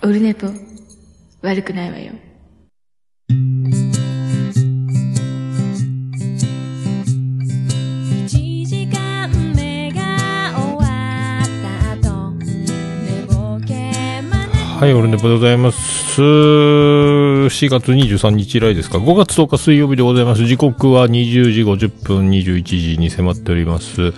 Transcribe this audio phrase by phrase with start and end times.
[0.00, 0.46] オルネポ、
[1.42, 2.12] 悪くないわよ。
[8.24, 10.82] 一時間目が終わ
[11.42, 11.46] っ
[12.00, 16.20] た後寝ぼけまなはい、オルネポでございます。
[16.20, 20.44] 4月23日以来ですか？5月10日水曜日でございます。
[20.44, 24.12] 時刻は20時50分21時に迫っております。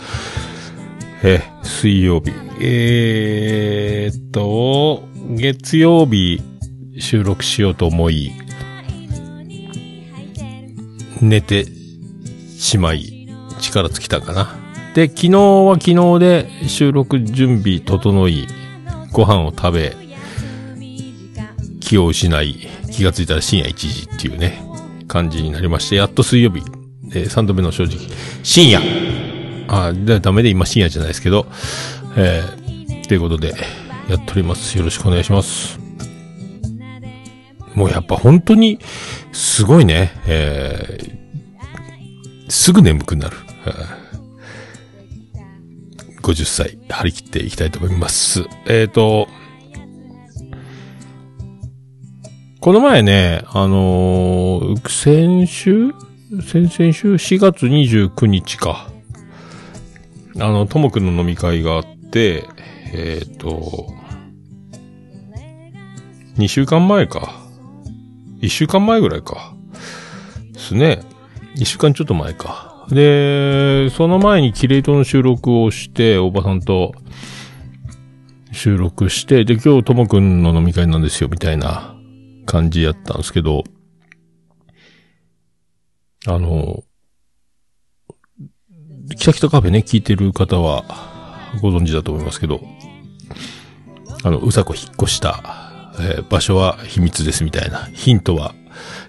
[1.23, 2.33] え、水曜日。
[2.63, 6.41] えーっと、月曜日
[6.99, 8.33] 収録しようと思い、
[11.21, 11.67] 寝て
[12.59, 13.29] しまい、
[13.61, 14.57] 力尽きたかな。
[14.95, 18.47] で、昨日は昨日で収録準備整い、
[19.13, 19.97] ご飯を食べ、
[21.81, 24.63] 気を失い、気がついたら深夜1時っていうね、
[25.07, 26.63] 感じになりまして、やっと水曜日、
[27.13, 27.99] えー、3度目の正直、
[28.43, 28.81] 深夜
[29.71, 31.47] あ、ダメで今深夜じゃないですけど、
[32.17, 33.55] えー、ということで、
[34.09, 34.77] やっております。
[34.77, 35.79] よろしくお願いします。
[37.75, 38.81] もうやっぱ本当に、
[39.33, 43.37] すごいね、えー、すぐ眠くなる。
[46.23, 48.45] 50歳、張り切っていきたいと思います。
[48.67, 49.29] えっ、と、
[52.61, 55.93] この前ね、あのー先週？
[56.43, 58.90] 先々週 ?4 月29日か。
[60.37, 62.45] あの、ともくんの飲み会があって、
[62.93, 63.93] えっ、と、
[66.37, 67.35] 2週間前か。
[68.41, 69.55] 1週間前ぐらいか。
[70.53, 71.03] ですね。
[71.57, 72.87] 1週間ちょっと前か。
[72.91, 76.93] で、その前にキレイトの収録をして、おばさんと
[78.53, 81.95] 収録して、で、今日ともくんの飲み会なんですよ、みたいな
[82.47, 83.65] 感じやったんですけど、
[86.27, 86.83] あの、
[89.17, 90.85] キタキタカフェね、聞いてる方は
[91.61, 92.61] ご存知だと思いますけど、
[94.23, 95.43] あの、うさこ引っ越した、
[95.99, 98.55] えー場所は秘密ですみたいな、ヒントは、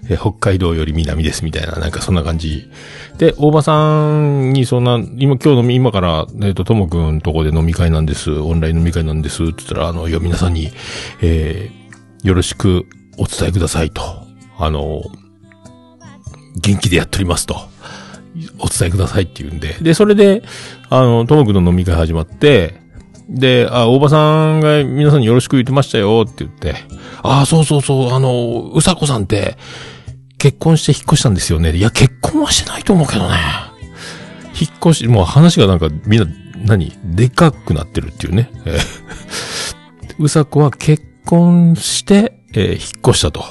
[0.08, 2.70] えー北海道より南ですみたいな、なんかそんな感じ。
[3.18, 10.72] で、大場さんにそんな、今、今日の、今から、えっ、と、ともくんとこで飲み会なんです、オンライン飲み会なんです、って言ったら、あの、いや、皆さんに、
[11.20, 11.82] えー
[12.22, 12.86] よろしく
[13.18, 14.02] お伝えくださいと。
[14.56, 15.02] あの、
[16.60, 17.71] 元気でやっておりますと。
[18.58, 19.76] お伝えくださいって言うんで。
[19.80, 20.42] で、それで、
[20.88, 22.80] あの、ともくんの飲み会始まって、
[23.28, 26.74] で、あ、大場さんが皆さんによろしく言ってましたよって言って、
[27.22, 29.56] あ、そうそうそう、あの、うさこさんって、
[30.38, 31.76] 結婚して引っ越したんですよね。
[31.76, 33.36] いや、結婚はしてないと思うけどね。
[34.60, 36.26] 引っ越し、もう話がなんかみんな、
[36.64, 36.92] 何？
[37.04, 38.50] でかくなってるっていうね。
[40.18, 42.78] うさこは結婚して、えー引っ
[43.08, 43.44] 越したと。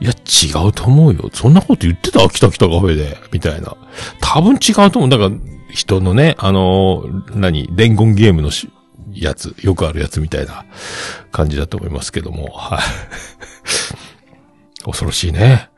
[0.00, 1.30] いや、違うと思うよ。
[1.32, 2.20] そんなこと言ってた？
[2.28, 3.16] 来た来たカフェで。
[3.32, 3.76] みたいな。
[4.20, 5.10] 多分違うと思う。
[5.10, 5.30] だから、
[5.70, 8.70] 人のね、あのー何伝言ゲームのし
[9.12, 10.64] やつ、よくあるやつみたいな
[11.32, 12.48] 感じだと思いますけども。
[12.52, 12.80] はい。
[14.84, 15.70] 恐ろしいね。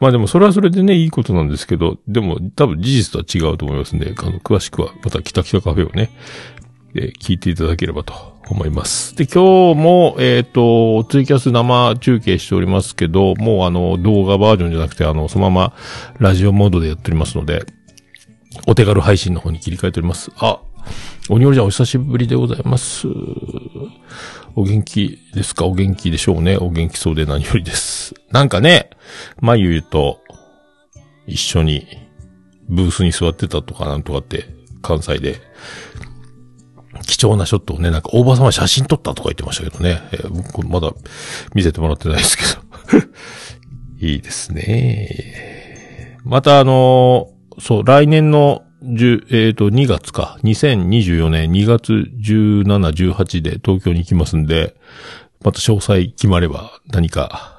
[0.00, 6.10] まあでもそれはそれでね、いいことなんですけど、でも多分事実とは違うと思いますんで、あの、詳しくはまた北北カフェをね、
[6.94, 9.16] えー聞いていただければと思います。
[9.16, 15.74] で、今日も、えっ、と、ツイキャス生中継しておりますけど、もうあの、動画バージョンじゃなくて、あの、そのまま
[16.18, 17.64] ラジオモードでやっておりますので、
[18.66, 20.30] お手軽配信の方に切り替えております。
[20.36, 20.60] あ、
[21.28, 23.06] 鬼おりちゃんお久しぶりでございます。
[24.54, 25.66] お元気ですか？
[25.66, 26.56] お元気でしょうね。
[26.56, 28.14] お元気そうで何よりです。
[28.30, 28.90] なんかね、
[29.40, 30.20] まゆゆと
[31.26, 31.86] 一緒に
[32.68, 34.46] ブースに座ってたとかなんとかって
[34.80, 35.36] 関西で
[37.08, 40.00] 貴重なショットをね、なんか大場さんは写真撮ったとか言ってましたけどね。
[40.12, 40.92] えー僕まだ
[41.54, 43.06] 見せてもらってないですけど。
[44.06, 46.18] いいですね。
[46.24, 50.38] またあのーそう、来年の10えっ、と、2月か。
[50.44, 52.64] 2024年2月17、
[53.14, 54.76] 18で東京に行きますんで、
[55.42, 57.57] また詳細決まれば何か、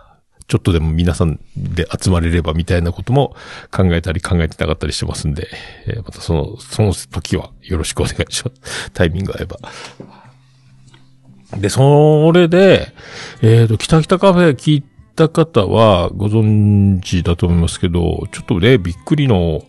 [0.50, 3.36] ちょっとでも皆さんで集まれればみたいなことも
[3.72, 5.48] 考えたり考えてなかったりしてますんで、
[5.86, 8.92] えーまたその、その時はよろしくお願いします。
[8.92, 9.60] タイミング合えば。
[11.56, 12.94] で、それで、
[13.44, 14.84] えっ、と、北北カフェ聞い
[15.16, 19.64] た方はご存知だと思いますけど、ちょっとね、びっくりの、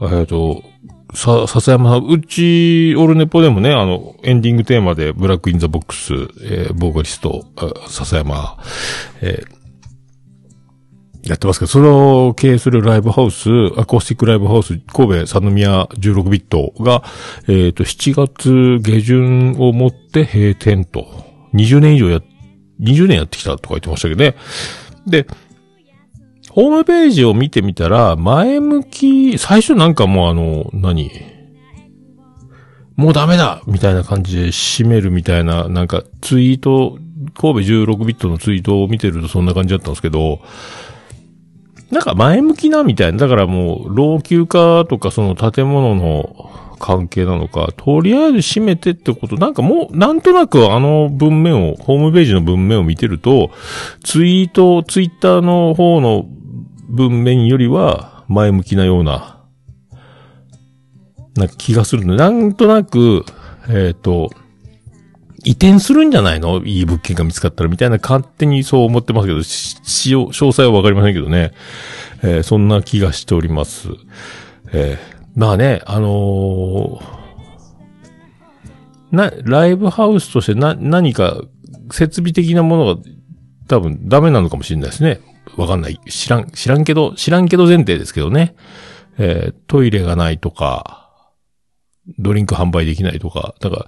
[0.00, 0.64] えっ、と、
[1.14, 6.12] さ、笹山さん、うち、オルネポでもね、あの、エンディングテーマで、ブラックインザボックス、
[6.42, 7.44] えーボーカリスト、
[7.88, 8.58] 笹山、
[9.20, 9.60] えー
[11.22, 17.04] やってますけど、それを経営するライブハウス、アコースティックライブハウス、神戸三宮16ビットが、
[17.46, 21.06] えっ、と、7月下旬をもって閉店と、
[21.52, 22.20] 20年以上や、
[22.80, 24.34] 20年やってきたとか言ってましたけどね。
[25.06, 25.26] で、
[26.50, 31.10] ホームページを見てみたら、前向き、最初なんかもうあの、何？
[32.96, 36.98] もうダメだみたいな感じで締めるみたいな、なんかツイート、
[37.34, 40.40] 神戸16ビットのツイートを見てるとそんな感じだったんですけど、
[41.90, 43.18] なんか前向きなみたいな。
[43.18, 53.50] だからもう、老朽化とかその建物の関係なのか、とりあえず閉めてってこと、なんかもう、なんとなくあの文面を、ホームページの文面を見てると、
[54.04, 56.26] ツイート、ツイッターの方の
[56.90, 59.42] 文面よりは前向きなような、
[61.36, 62.16] な気がするの。
[62.16, 63.24] なんとなく、
[63.68, 64.30] えっ、と、
[65.44, 66.62] 移転するんじゃないの？
[66.64, 69.76] いい物件が見つかったらみたいな勝手にそう思ってますけど、し、
[70.14, 71.52] 詳細はわかりませんけどね。
[72.22, 73.88] えーそんな気がしております。
[74.72, 81.40] えーまあね、あのーな、ライブハウスとしてな、何か
[81.90, 83.02] 設備的なものが
[83.68, 85.20] 多分ダメなのかもしれないですね。
[85.56, 86.00] わかんない。
[86.08, 88.54] 知らん、知らんけど、知らんけど前提ですけどね。
[89.18, 91.10] えートイレがないとか、
[92.18, 93.86] ドリンク販売できないとか、だから、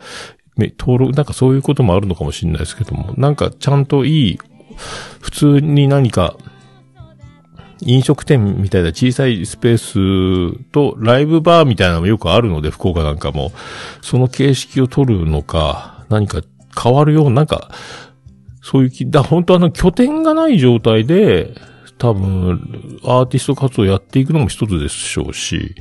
[0.57, 4.39] ね、登録、なんかそういうこともあるのかもしれないですけども、なんかちゃんといい、
[5.21, 6.37] 普通に何か、
[7.85, 13.53] 飲食店みたいな小さいスペースとライブバーみたいなのもよくあるので、福岡なんかも、
[14.03, 16.43] その形式を取るのか、何か
[16.81, 17.71] 変わるような、なんか、
[18.63, 21.55] そういう気、だ、本当あの拠点がない状態で、
[21.99, 25.75] 多分、アーティスト活動やっていくのも一つでしょうし、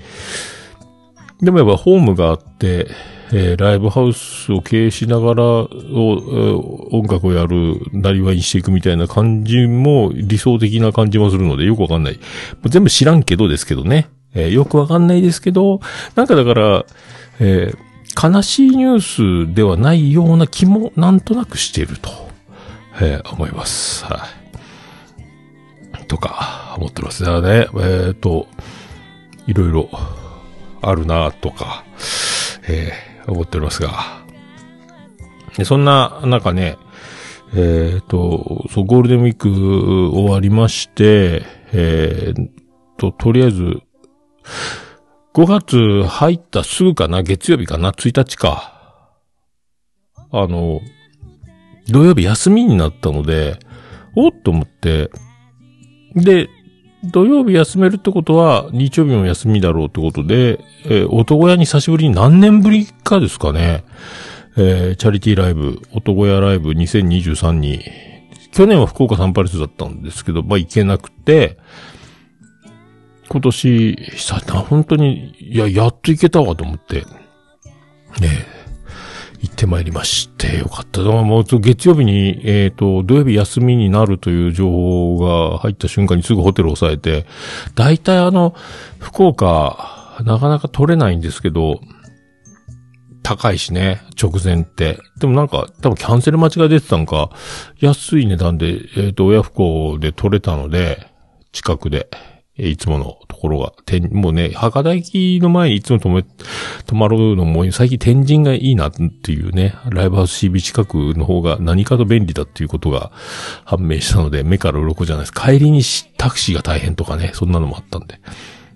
[1.42, 2.88] でもやっぱホームがあって、
[3.34, 12.20] えーライブハウスを経営しながら、を、音楽をやる、なりわいにしていくみたいな感じも理想的な感じもするので、よくわかんない。
[12.66, 14.10] 全部知らんけどですけどね。
[14.34, 15.80] えーよくわかんないですけど、
[16.16, 16.86] なんかだから、
[17.40, 17.92] えー
[18.22, 22.31] 悲しいニュースではないような気もなんとなくしていると、
[23.02, 24.06] えー思います。
[24.06, 24.28] は
[26.00, 26.06] い。
[26.06, 27.24] とか、思ってます。
[27.24, 28.48] だからね、えっ、と、
[29.48, 29.90] いろいろ
[30.82, 31.84] あるなとか、
[32.68, 34.22] えー思っておりますが。
[35.58, 36.78] でそんな中ね、
[37.54, 39.50] えっ、と、そう、ゴールデンウィーク
[40.16, 41.44] 終わりまして、
[41.74, 42.50] えー
[42.98, 43.82] と、とりあえず、
[45.34, 48.80] 5月入ったすぐかな月曜日かな ?1 日か。
[50.32, 50.82] あの、
[51.92, 53.60] 土曜日休みになったので、
[54.16, 55.12] おっと思って、
[56.16, 56.50] で、
[57.04, 63.84] 土曜日休めるってことは、日曜日も休みだろうってことで、えー男屋に久しぶりに何年ぶりかですかね、
[64.58, 67.84] えーチャリティーライブ、男屋ライブ2023に、
[68.52, 71.58] 去年は福岡サンパレスだったんですけど、まあ行けなくて、
[73.30, 77.06] 今年、久々本当に、いや、やっと行けたわと思って、
[78.20, 78.61] ねえ。
[79.42, 81.02] 行ってまいりまして、よかった。
[81.02, 85.18] だからもう月曜日に、えっ、と、土曜日休みになるという情報
[85.52, 87.26] が入った瞬間にすぐホテルを押さえて、
[87.74, 88.54] 大体あの、
[89.00, 91.82] 福岡、なかなか取れないんですけど、
[93.24, 95.00] 高いしね、直前って。
[95.20, 97.32] でもなんか、多分キャンセル待ちが出てたのか、
[97.80, 101.08] 安い値段で、えっ、と、親不孝で取れたので、
[101.52, 102.10] 近くで、
[102.58, 106.20] いつものところが、てんもうね、博多駅の前にいつも止め、
[106.86, 113.12] 止まるのも、最近天神がいいなっていうね、ライブハウス CB 近くの方が何かと便利だっていうことが
[113.64, 115.34] 判明したので、目から鱗じゃないです。
[115.34, 115.82] 帰りに
[116.18, 118.20] タクシーが大変とかね、そんなのもあったんで。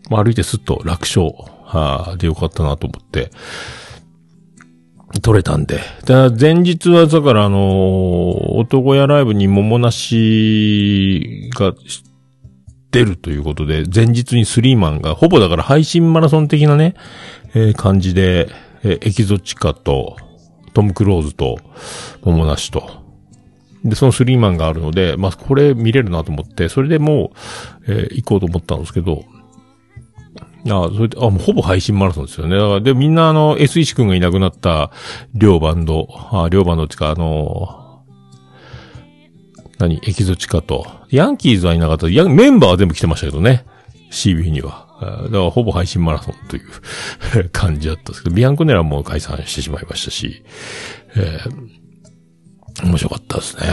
[0.10, 1.31] まあ、歩いてすっと楽勝、
[1.66, 3.29] はあ、でよかったなと思って、
[5.22, 5.79] 取れたんで。
[6.05, 11.74] だ前日は、だからあのー男屋ライブに桃なしが
[12.96, 16.96] 出るということで、前日にスリーマンが、ほぼだから配信マラソン的なね、
[17.54, 18.50] えー感じで、
[18.84, 20.18] えーエキゾチカと、
[20.74, 21.60] トム・クローズと、
[22.24, 23.04] 桃なしと。
[23.84, 27.32] で、そのスリーマンがあるので、まあ、これ見れるなと思って、それでも
[27.88, 29.24] う、えー行こうと思ったんですけど、
[30.68, 32.56] ああそれで、あ、もうほぼ配信マラソンですよね。
[32.58, 34.90] だから、で、みんなあの、S 石くんがいなくなった、
[35.36, 38.04] 両バンド、あ、両バンドっていうか、あの
[39.78, 39.98] 何？
[39.98, 40.88] エキゾチカと。
[41.15, 42.10] ヤンキーズはいなかった。
[42.10, 43.65] ヤメンバーは全部来てましたけどね。
[44.12, 44.86] CB には。
[45.01, 50.43] だから、ほぼ配信マラソンという 感じだったんですけど、ビアンコネラも解散してしまいましたし、
[51.15, 51.75] えー
[52.84, 53.63] 面白かったですね。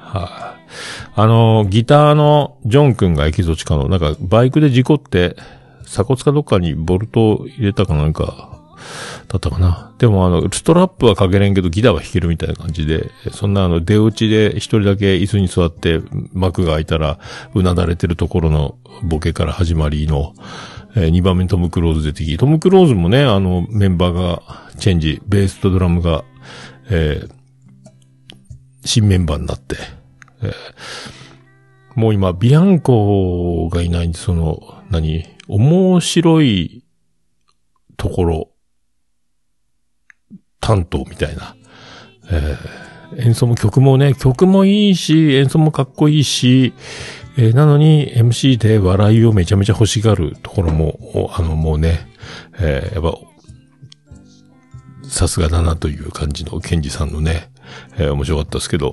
[0.00, 0.70] はい、
[1.14, 5.36] あの、ギターのジョン君がエキゾチカの、なんか、バイクで事故って、
[5.84, 8.57] 鎖骨かどっかにボルトを入れたかなんか、
[9.28, 9.94] だったかな。
[9.98, 16.00] でもあの、ストラップはかけれんけどギターは弾けるみたいな感じで、そんなあの、出落ちで一人だけ椅子に座って
[16.32, 17.18] 幕が開いたら、
[17.54, 20.34] うなだれてるところのボケから始まりの、
[20.96, 24.42] えー、2番目トム・クローズ出てき、トム・クローズもね、あの、メンバーが
[24.78, 26.24] チェンジ、ベースとドラムが、
[26.90, 27.38] えー
[28.84, 29.76] 新メンバーになって、
[30.40, 30.52] えー
[31.98, 36.84] もう今、ビアンコがいないんで、その、何面白い
[37.96, 38.50] ところ
[40.68, 41.56] 担当みたいな。
[42.30, 46.74] えー演奏も曲もね、曲もいいし、演奏もかっこいいし、
[47.38, 52.06] えーなのに MC で笑いをめちゃめちゃ欲しがるところも、あのもうね、
[52.60, 53.18] えーやっぱ、
[55.08, 57.50] さすがだなという感じのケンジさんのね、
[57.96, 58.92] えー面白かったですけど。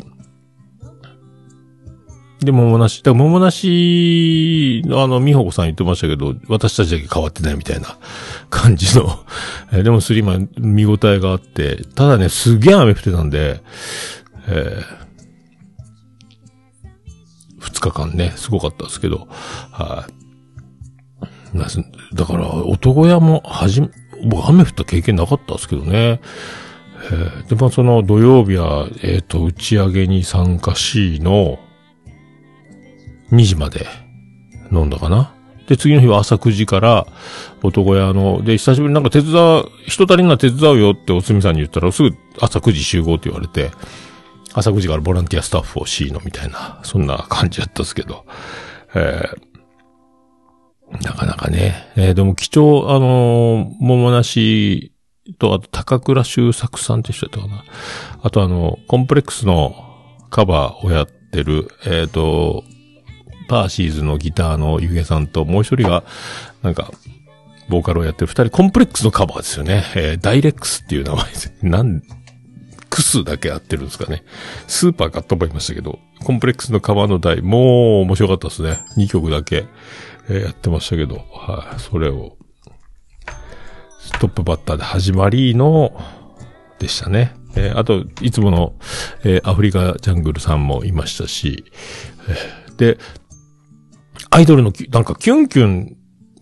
[2.46, 7.98] で、桃なし、だから桃なしあの、美穂子さん言ってましたけど、私たちだけ変わってないみたいな
[8.50, 9.26] 感じの、
[9.74, 13.62] えでもスリーマン見応えがあって、ただね、すげえ雨降ってたんで、
[14.48, 14.86] えー、
[17.60, 19.28] 二日間ね、すごかったですけど、
[19.72, 20.06] は
[21.54, 21.58] い。
[21.58, 21.84] なす
[22.14, 23.90] だから、男屋もはじめ、
[24.26, 25.92] 僕雨降った経験なかったですけどね。
[25.92, 31.60] えーで、まあ、その土曜日は、えっ、と、打ち上げに参加しの、
[33.32, 33.86] 2時まで
[34.72, 35.34] 飲んだかな。
[35.68, 37.08] で、次の日は朝9時から、
[37.64, 43.72] 男屋の、で、久しぶりになんか手伝う、人足りんな手伝うよっておつみさんに言ったら、すぐ朝9時集合って言われて、
[44.54, 48.26] 朝9時からボランティアスタッフをしのみたいな、そんな感じだったんですけど、
[48.94, 54.94] えー、なかなかね、えーでも貴重、あのー桃梨
[55.40, 57.64] と、あと高倉修作さんって人だったかな。
[58.22, 59.76] あとあの、コンプレックスの
[60.30, 62.64] カバーをやってる、えっ、と、
[63.46, 66.04] パーシーズのギターのゆげさんと、もう一人が、
[66.64, 66.92] なんか、
[67.70, 69.84] ボーカルをやってる二人、コンプレックスのカバーですよね。
[69.96, 71.54] えーダイレックスっていう名前です。
[71.62, 72.02] なん、
[72.90, 74.24] クスだけやってるんですかね。
[74.68, 78.86] スーパーかと思いましたけど、コンプレックスのカバーの台、もう面白かったですね。
[78.98, 79.66] 2曲だけ、
[80.30, 82.38] えーやってましたけど、はい、それを、
[84.00, 86.00] ストップバッターで始まりの、
[86.80, 87.34] でしたね。
[87.56, 88.74] えーあと、いつもの、
[89.24, 91.66] えーアフリカジャングルさんもいましたし、
[92.30, 92.98] えーで、
[94.36, 95.98] アイドルのき、なんかキュンキュン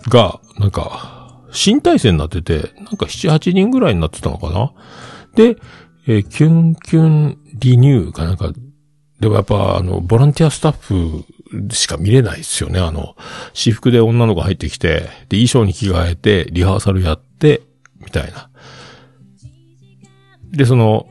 [0.08, 4.74] が、なんか、新体制になってて、なんか7、8人ぐらいになってたのかな？
[5.36, 5.58] で、
[6.08, 8.52] えーキュンキュンリニューかなんか、
[9.20, 11.24] でもやっぱ、あの、ボランティアスタッフ
[11.72, 12.80] しか見れないですよね。
[12.80, 13.16] あの、
[13.54, 17.62] 私服で女の子入ってきて、で、衣装に着替えて、リハーサルやって、
[18.00, 18.50] みたいな。
[20.52, 21.06] で、その、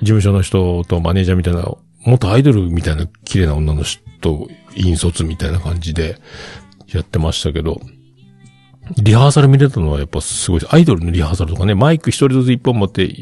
[0.00, 1.66] 事務所の人とマネージャーみたいな、
[2.04, 6.18] 元アイドルみたいな綺麗な女の人、引率みたいな感じで
[6.88, 7.80] やってましたけど、
[8.96, 10.74] リハーサル見れたのはやっぱすごいです。
[10.74, 13.12] アイドルのリハーサルとかね、マイク一人ずつ一本持って、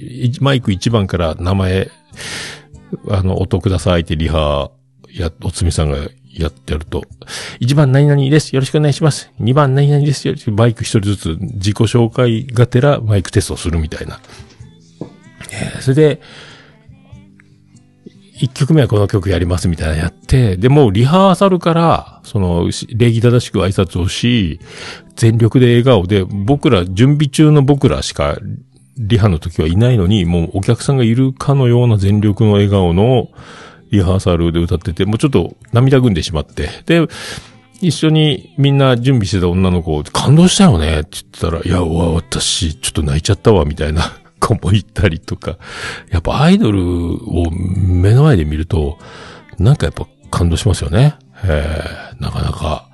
[0.40, 1.90] マイク一番から名前、
[3.08, 4.70] あの、音くださいってリハ、
[5.14, 5.96] や、おつみさんが
[6.32, 7.02] やってやると、
[7.60, 8.54] 1番何々です。
[8.54, 9.30] よろしくお願いします。
[9.40, 10.34] 2番何々ですよ。
[10.52, 14.20] マイク一人ずつ自己紹介がてらマイクテストするみたいな。
[15.52, 16.20] えーそれで、
[18.44, 24.60] 一曲目はこの曲やりますみたいなやって、で、もうリハーサルから、その、礼儀正しく挨拶をし、
[25.16, 28.36] 全力で笑顔で、僕ら、準備中の僕らしか、
[28.98, 33.30] リハの時はいないのに、もうお客さんがいるかのような全力の笑顔の
[33.90, 37.08] リハーサルで歌ってて、もうちょっと涙ぐんでしまって、で、
[37.80, 44.23] 一緒にみんな準備してた女の子、感動したよねって言ったら、いや、わ私、ちょっと泣いちゃったわ、みたいな。
[44.44, 45.56] 子もいたりとか。
[46.10, 48.98] やっぱアイドルを目の前で見ると、
[49.58, 51.16] なんかやっぱ感動しますよね。
[51.44, 52.88] えー、なかなか。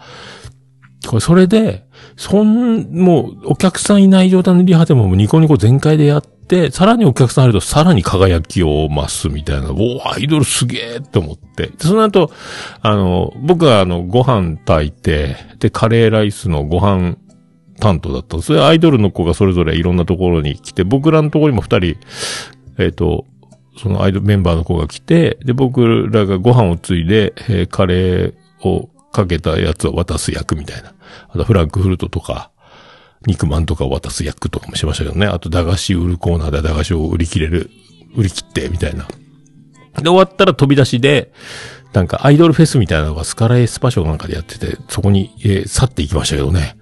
[1.08, 11.68] これ、それで、そん、もう、お客さんいない状態のリハでもニコニコ全開でやって、さらにお客さん入るとさらに輝きを増すみたいな、おーアイドルすげえって思って。
[11.68, 12.30] でその後、
[12.82, 17.16] あの、僕はあの、ご飯炊いて、で、カレーライスのご飯
[17.80, 18.40] 担当だった。
[18.42, 21.96] それアイドルの子がそれぞれいろんなところに来て、僕らのところにも二人、
[22.78, 23.26] えっ、と、
[23.76, 30.94] そのアイドルメンバーの子が来て、で、僕らがご飯をついで、えーカレーをかけたやつを渡す役みたいな。
[31.28, 32.50] あと、フランクフルトとか、
[33.26, 35.26] 肉まんとかを渡す役とかもしましたけどね。
[35.26, 37.70] あと、駄菓子売るコーナーで駄菓子を売り切れる、
[38.16, 39.06] 売り切って、みたいな。
[39.96, 41.32] で、終わったら飛び出しで、
[41.92, 46.76] なんかアイドルフェスみたいなのがスカラエスパショなんかでやってて、そこに、えー去っていきましたけどね。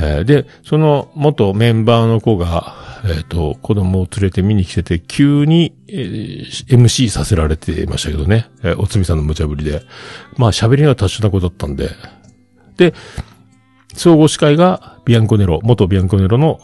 [0.00, 2.74] えーで、その元メンバーの子が、
[3.04, 8.48] えっ、と、子供を連れて見に来てて、急に、えー MC させられてましたけどね。
[8.62, 9.82] えーおつみさんの無茶ぶりで。
[10.36, 11.90] まあ喋りが達者な子だったんで。
[12.76, 12.94] で、
[13.94, 16.60] 総合司会がビアンコネロ、元ビアンコネロの、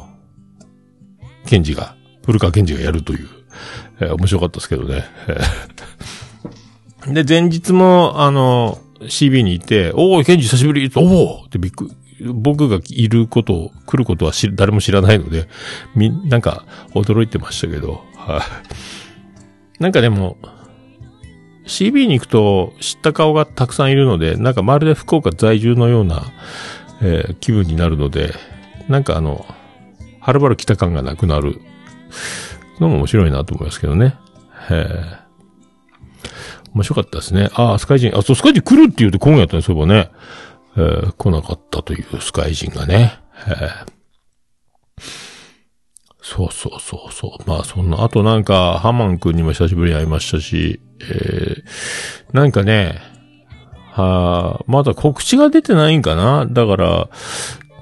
[1.47, 3.29] ケンジが、古川ケンジがやるという、
[4.01, 5.05] えー面白かったですけどね。
[7.07, 15.49] で、前日も、あの、CB にいて、おー、ケンジ久しぶりおーってびっくり、僕がいることを、来ることは知誰も知らないので、
[15.95, 19.83] み、なんか、驚いてましたけど、はい。
[19.83, 20.37] なんかでも、
[21.67, 26.33] CB に行くと知った顔がたくさんいるので、なんかまるで福岡在住のような、
[27.03, 28.35] えー気分になるので、
[28.89, 29.47] なんかあの、
[30.21, 31.61] はるばる来た感がなくなる
[32.81, 34.17] のも面白いなと思いますけどね。
[34.71, 34.87] へ
[35.21, 35.25] え。
[36.75, 37.51] 面白かったですね。
[37.55, 40.11] ああ、スカイジン、あ、そう、スカイジン来るって言うと今夜やったね、そういえばね。
[40.77, 43.19] えー、来なかったというスカイジンがね。
[43.47, 43.71] へえ。
[46.21, 47.49] そうそうそうそう。
[47.49, 51.65] まあそんな、あとなんか、ハマン君にも久しぶりに会いましたし、えー、
[52.33, 52.99] なんかね、
[53.93, 56.47] はあ、まだ告知が出てないんかな？
[56.47, 57.09] だから、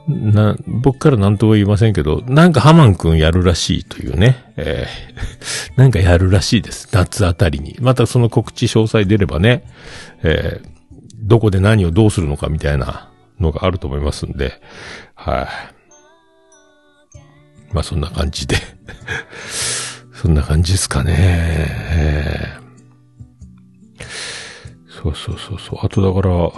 [0.09, 4.53] な、僕から何とも言いませんけど、なんかハマン君やるらしいというね。
[4.57, 6.89] えー、なんかやるらしいです。
[6.93, 7.77] 夏あたりに。
[7.81, 9.65] またその告知詳細出ればね、
[10.25, 10.72] えー、
[11.23, 13.11] どこで何をどうするのかみたいな
[13.41, 14.61] のがあると思いますんで、
[15.15, 15.47] はい、
[17.73, 18.57] まあそんな感じで。
[20.13, 22.63] そんな感じですかね。
[24.87, 25.79] そうそうそうそう。
[25.83, 26.53] あとだから、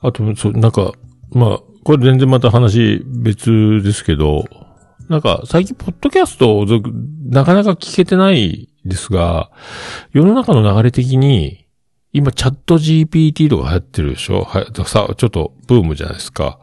[0.00, 0.92] あと、そう、なんか、
[1.32, 4.44] まあ、これ全然また話別ですけど、
[5.08, 6.66] なんか、最近、ポッドキャストを
[7.28, 9.50] なかなか聞けてないですが、
[10.12, 11.66] 世の中の流れ的に、
[12.12, 14.44] 今、チャット GPT とか流行ってるでしょ？
[14.44, 16.58] は、さ、ちょっと、ブームじゃないですか。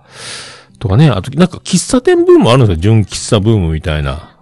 [0.79, 2.77] とかね、あと、なんか、喫茶店ブームあるんですよ。
[2.77, 4.37] 純喫茶ブームみたいな。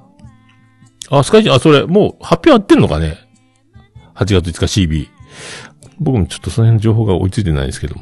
[1.10, 3.18] あ、スカイジ、あ、それ、もう、発表あってんのかね
[4.16, 5.08] ?8 月5日 CB。
[6.00, 7.96] 僕もちょっとその辺の情報が追いついてないですけど。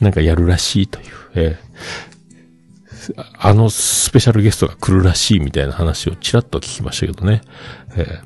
[0.00, 2.09] なんかやるらしいという、えー
[3.38, 7.42] あのスペシャルゲストが来るらしいみたいな話をちらっと聞きましたけどね。
[7.96, 8.20] え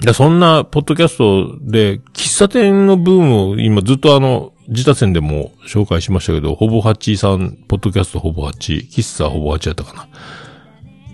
[0.00, 10.08] ー、そんな、ポッドキャストで、喫茶店のブームを今ずっとあの、自他戦でも紹介しましたけど、ほぼ8さん、ポッドキャストほぼ8、喫茶ほぼ8やったかな。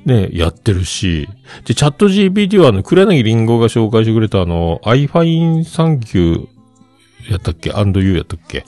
[0.04, 1.28] ね、やってるし、
[1.66, 8.64] で、チャット GPT はあの、黒柳りんごが紹介してくれたあの、iFine サンキューやったっけ ?&You やったっけ？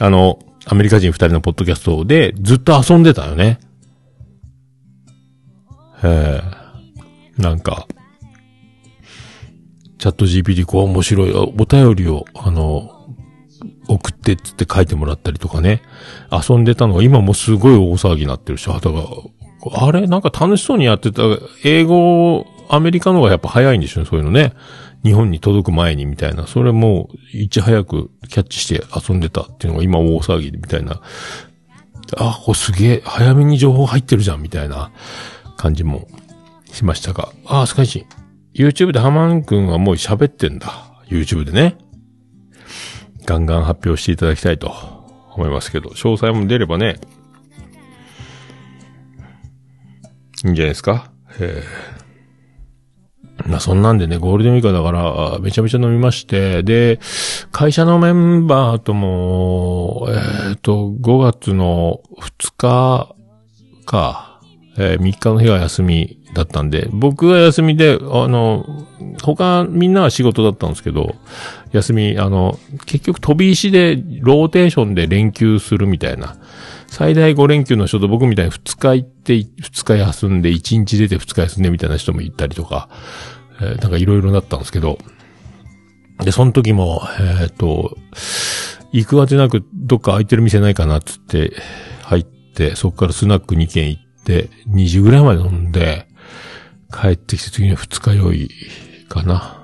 [0.00, 0.38] あの、
[0.70, 3.58] アメリカ人二人のポッドキャストでずっと遊んでたよね。
[6.04, 6.42] へえ。
[7.40, 7.88] なんか、
[9.98, 12.90] チャット GPT こう面白い、お便りを、あの、
[13.88, 15.80] 送ってっつって書いてもらったりとかね。
[16.30, 19.02] 遊んでたのが今もすごい大騒ぎになってるし、だから、
[19.86, 20.06] あれ？
[20.06, 21.22] なんか楽しそうにやってた、
[21.64, 24.52] 英語、アメリカの方がやっぱ早いんでしょね、そういうのね。
[25.04, 26.46] 日本に届く前にみたいな。
[26.46, 31.00] それも、いち早くキャッチして遊んでたっていうのが今大騒ぎみたいな。
[32.16, 34.90] あ、これすげえ、早めに情報入ってるじゃん、みたいな
[35.56, 36.08] 感じも
[36.72, 37.30] しましたが。
[37.46, 38.06] あ、スカイジン。
[38.54, 41.02] YouTube でハマン君はもう喋ってんだ。
[41.08, 41.76] YouTube でね。
[43.24, 44.72] ガンガン発表していただきたいと
[45.34, 46.98] 思いますけど、詳細も出ればね、
[50.44, 51.10] いいんじゃないですか。
[51.38, 51.97] えー、
[53.46, 56.98] まあそんなんでね、ゴールデンウィークだから、めちゃめちゃ飲みまして、で、
[57.52, 63.14] 会社のメンバーとも、えっ、と、5月の2日
[63.84, 64.40] か、
[64.76, 68.64] えー3日の日は休みだったんで、僕が休みで、あの、
[69.22, 71.14] 他みんなは仕事だったんですけど、
[71.72, 76.36] 休み、あの、結局飛び石でローテーションで連休するみたいな。
[76.88, 82.88] 最大5連休の人と僕みたいに2日行って、2日休んで、1日出て2日休んでみたいな人もいたりとか、
[83.60, 84.98] えーなんかいろいろなったんですけど、
[86.24, 87.02] で、その時も、
[87.40, 87.96] えっ、と、
[88.92, 91.52] 行くあてなくどっか空いてる店ないかなっつって
[92.02, 96.08] 入って、そこからスナック2軒行って、2時ぐらいまで飲んで、
[96.90, 98.50] 帰ってきて次の二日酔い
[99.08, 99.54] かな。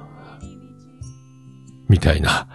[1.89, 2.49] みたいな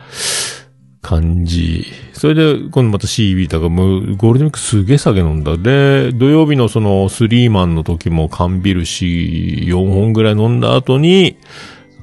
[1.10, 1.88] 感じ。
[2.13, 5.58] それで、今度また CB だからもうゴールデンウィークすげえ酒飲んだ。
[5.58, 11.38] で、土曜日のそのスリーマンの時も缶ビールし、4本ぐらい飲んだ後に、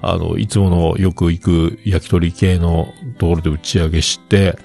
[0.02, 4.58] あの、いつものよく行く焼き鳥系のところで打ち上げして、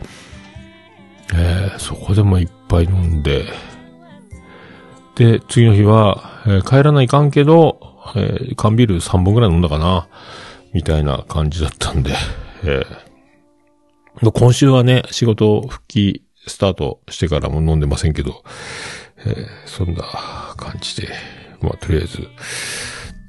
[1.36, 3.46] えーそこでもいっぱい飲んで、
[5.16, 7.80] で、次の日は、えー帰らないかんけど、
[8.16, 10.08] えー缶ビール3本ぐらい飲んだかな、
[10.74, 12.16] みたいな感じだったんで、
[12.64, 13.01] えー
[14.20, 18.44] 今週はね、仕事復帰スタートしてからも飲んでませんけど、
[19.26, 20.04] えーそんな
[20.58, 21.10] 感じで、
[21.62, 22.28] まあ、とりあえず、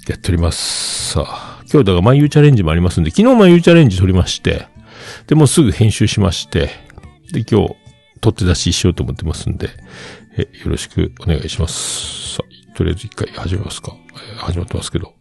[0.08, 1.12] やっております。
[1.12, 4.66] さあ、今日だから眉チャレンジもありますんで、昨日眉チャレンジ撮りまして、
[5.28, 6.70] で、もうすぐ編集しまして、
[7.32, 7.76] で、今日、
[8.20, 9.68] 撮って出ししようと思ってますんで、
[10.36, 12.34] え、よろしくお願いします。
[12.36, 12.42] さ
[12.72, 13.94] あ、とりあえず一回始めますか。
[14.14, 15.14] えー始まってますけど。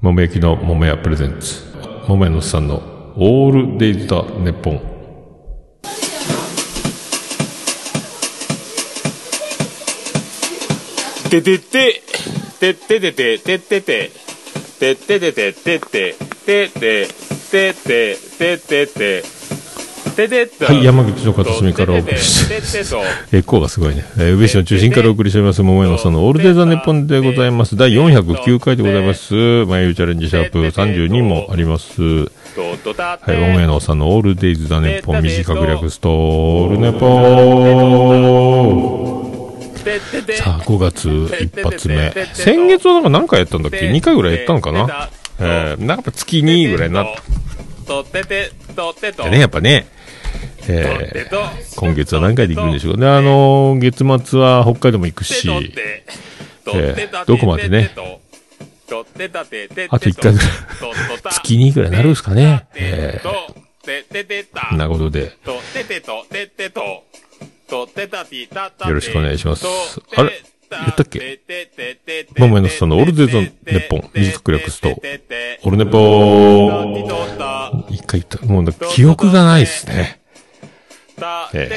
[0.00, 1.62] 桃焼きの桃屋プレゼンツ。
[2.08, 4.80] 桃屋のさんのオールデイズだネッポン。
[11.30, 12.02] ててて、
[12.58, 14.10] てっててて、てってて、
[14.80, 17.08] てっててて、てって、てて、
[17.50, 19.40] てて、ててて、て
[20.16, 23.36] ててとはい、山口の片隅からお送りして。
[23.36, 24.04] エコーがすごいね。
[24.18, 27.76] えー、宇部市の中心からお送りしております、桃山さんのオールデイザネッポンでございます。
[27.76, 29.34] 第409回でございます。
[29.66, 32.30] 眉チャレンジシャープ32もあります。
[32.58, 36.98] はい、桃山さんのオールデイズザネッポン短く略すと、オールネポ
[40.36, 41.08] さあ、5月
[41.42, 42.12] 一発目。
[42.34, 45.08] 先月はなんか何回やったんだっけ ?2 回ぐらいやったのかな
[45.38, 47.12] えー、なんか月2ぐらいになった
[49.30, 49.86] ね、やっぱね。
[50.68, 53.00] えー、今月は何回できるんでしょうか。
[53.00, 57.90] で、あのー月末は北海道も行くし、ええーどこまでね
[59.90, 60.48] あと1回ぐらい、
[61.32, 62.66] 月2ぐらいになるんですかね。
[62.74, 65.30] えー、なことで、よ
[68.94, 69.66] ろしくお願いします。
[70.16, 70.42] あれ？
[70.70, 71.40] 言ったっけ？
[72.38, 73.48] 桃屋のさんのオールデイズのネ
[73.78, 74.10] ッポン。
[74.14, 74.88] 短く略すと。
[75.62, 76.72] オルネポー。
[77.92, 78.44] 一回言った。
[78.46, 80.20] もう記憶がないですね。
[81.54, 81.68] え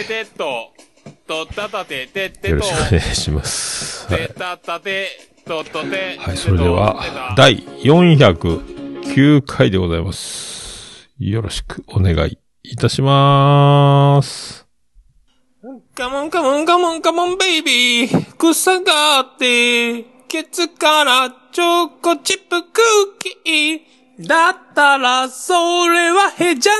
[2.49, 4.05] よろしくお願いします。
[4.11, 4.29] はい。
[5.45, 11.09] はい、それでは、第409回でございます。
[11.19, 14.65] よろしくお願いいたします。
[15.95, 22.81] カモンカモンカモンカモンベイビー草があってケツからチョコチップク
[23.19, 25.53] ッキーだったらそ
[25.89, 26.79] れはへじゃな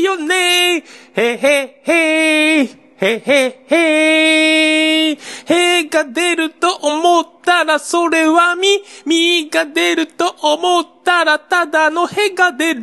[0.00, 0.82] いよねへ
[1.14, 12.82] へへへへへーへが出ると思ったらそれはみみが出ると思ったらただのへが出る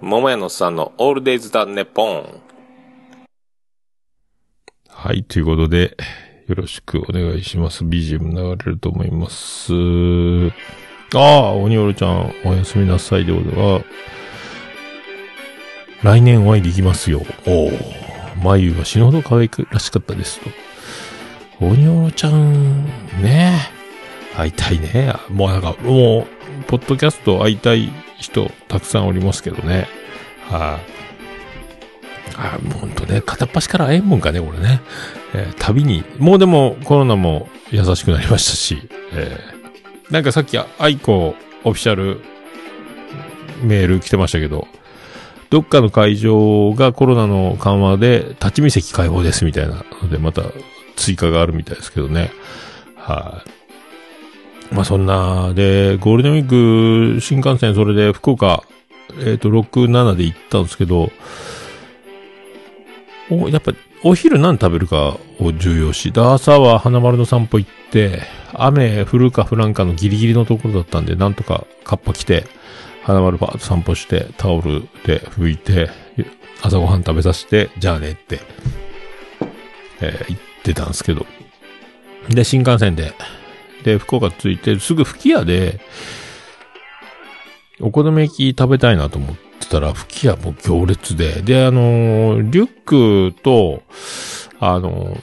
[0.00, 2.42] 桃屋のさんのオールデイズだねポン
[5.00, 5.96] はい、ということで、
[6.48, 7.84] よろしくお願いします。
[7.84, 9.72] BGM 流れると思います。
[11.14, 13.84] ああ、鬼おろちゃん、おやすみなさいでございます。
[16.02, 17.22] 来年お会いできますよ。
[17.46, 17.70] おお、
[18.42, 20.50] まゆが死ぬほど可愛くらしかったですと。
[21.60, 22.84] 鬼おろちゃん、
[23.20, 23.70] ね
[24.36, 25.14] 会いたいね。
[25.28, 26.26] もうなんか、も
[26.60, 29.88] う、ポッドキャスト会いたい人たくさんおりますけどね。
[30.48, 34.80] はい、あもうほんとね、片っ端から会えんもんかね、これね。
[35.34, 39.58] えー旅に、もうでもコロナも優しくなりましたし、えー
[40.12, 41.34] なんかさっきアイコ
[41.64, 42.22] オフィシャル
[43.62, 44.66] メール来てましたけど、
[45.50, 50.42] どっかの会場がコロナの緩和で立ち見席開放ですみたいなので、また
[50.96, 52.30] 追加があるみたいですけどね。
[52.96, 53.42] は
[54.70, 58.62] い、まあそんな、で、ゴールデンウィーク新幹線それで福岡、
[59.20, 61.10] えっ、と、6、7で行ったんですけど、
[63.30, 63.72] お、やっぱ、
[64.04, 66.12] お昼何食べるかを重要視。
[66.12, 72.44] で朝は花丸の散歩行って、雨降るか降らんかのギリギリのところだったんで、なんとかカッパ着て、
[73.08, 75.88] 花丸パーッと散歩して、タオルで拭いて、
[76.60, 78.38] 朝ごはん食べさせて、じゃあねって、
[80.02, 81.24] えー行ってたんですけど。
[82.28, 83.14] で、新幹線で、
[83.82, 85.80] で、福岡着いて、すぐ吹き屋で、
[87.80, 92.68] お好み焼き食べたいなと思ってたら、吹き屋も行列で、で、あのーリュッ
[93.32, 93.84] クと、
[94.60, 95.22] あのー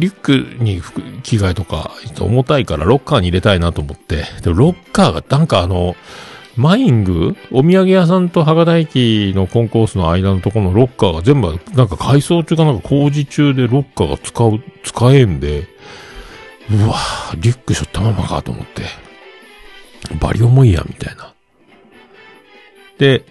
[0.00, 0.82] リュックに
[1.22, 5.94] 着替えとか、重たいからロッカーに入れたいなと思って、で、ロッカーがなんかあの、
[6.56, 7.36] マイング？
[7.50, 15.66] お土産屋さんと博多駅のコンコースの間のところのロッカーが全部、なんか改装中かなんか工事中でロッカーが使う、使えんで、
[16.70, 18.82] うわぁ、リュック背負ったままかと思って、
[20.20, 21.34] バリ重いや、みたいな。
[22.98, 23.24] で、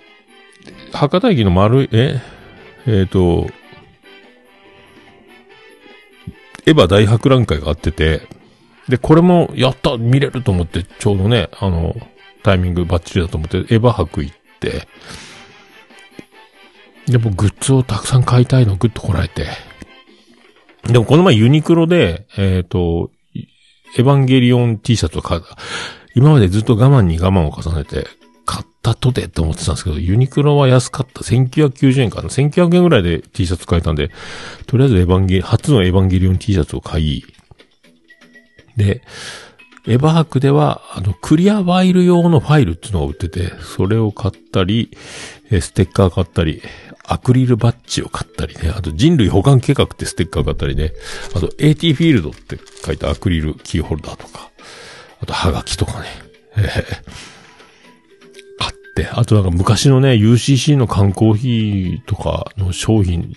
[0.92, 2.22] 博多駅の丸い、え？
[2.86, 3.48] えっ、と、
[6.66, 8.28] エヴァ大博覧会があってて、
[8.90, 11.96] で、これも、やった見れると思って、ちょうどね、あの、
[12.44, 14.88] タイミングバッチリだと思って、エヴァ博行って、
[17.08, 19.48] でもグッズをたくさん買いたいのグッとこらえて、
[20.84, 23.12] でもこの前ユニクロで、えっ、と、
[23.98, 25.58] エヴァンゲリオン T シャツを買った。
[26.16, 28.08] 今までずっと我慢に我慢を重ねて、
[28.46, 31.22] 買ったとてって思ってたんですけど、ユニクロは安かった。
[31.22, 32.30] 1990円かな。
[32.30, 34.12] 1900円ぐらいで T シャツ買えたんで、
[34.68, 37.24] とりあえずエヴァンゲリ、初のエヴァンゲリオン T シャツを買い、
[38.76, 39.02] で、
[39.86, 44.90] エヴァークでは、あの、クリアファイル用のファイルっていうのが売ってて、それを買ったり、
[45.50, 46.62] ステッカー買ったり、
[47.06, 50.94] アクリルバッジを買ったりね、あと人類保管計画ってステッカー買ったりね、
[51.36, 54.52] あと AT フィールドって書いたアクリルキーホルダーとか、
[55.20, 56.08] あとハガキとかね、
[56.56, 57.44] えー
[58.60, 63.34] 買って、あとなんか昔のね、UCC の缶コーヒーとかの商品、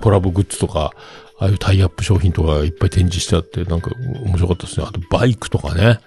[0.00, 0.92] コラボグッズとか、
[1.38, 3.90] ああいうタイアップ商品とかいっぱい展示してあって、なんか
[4.24, 4.86] 面白かったですね。
[4.88, 6.00] あとバイクとかね。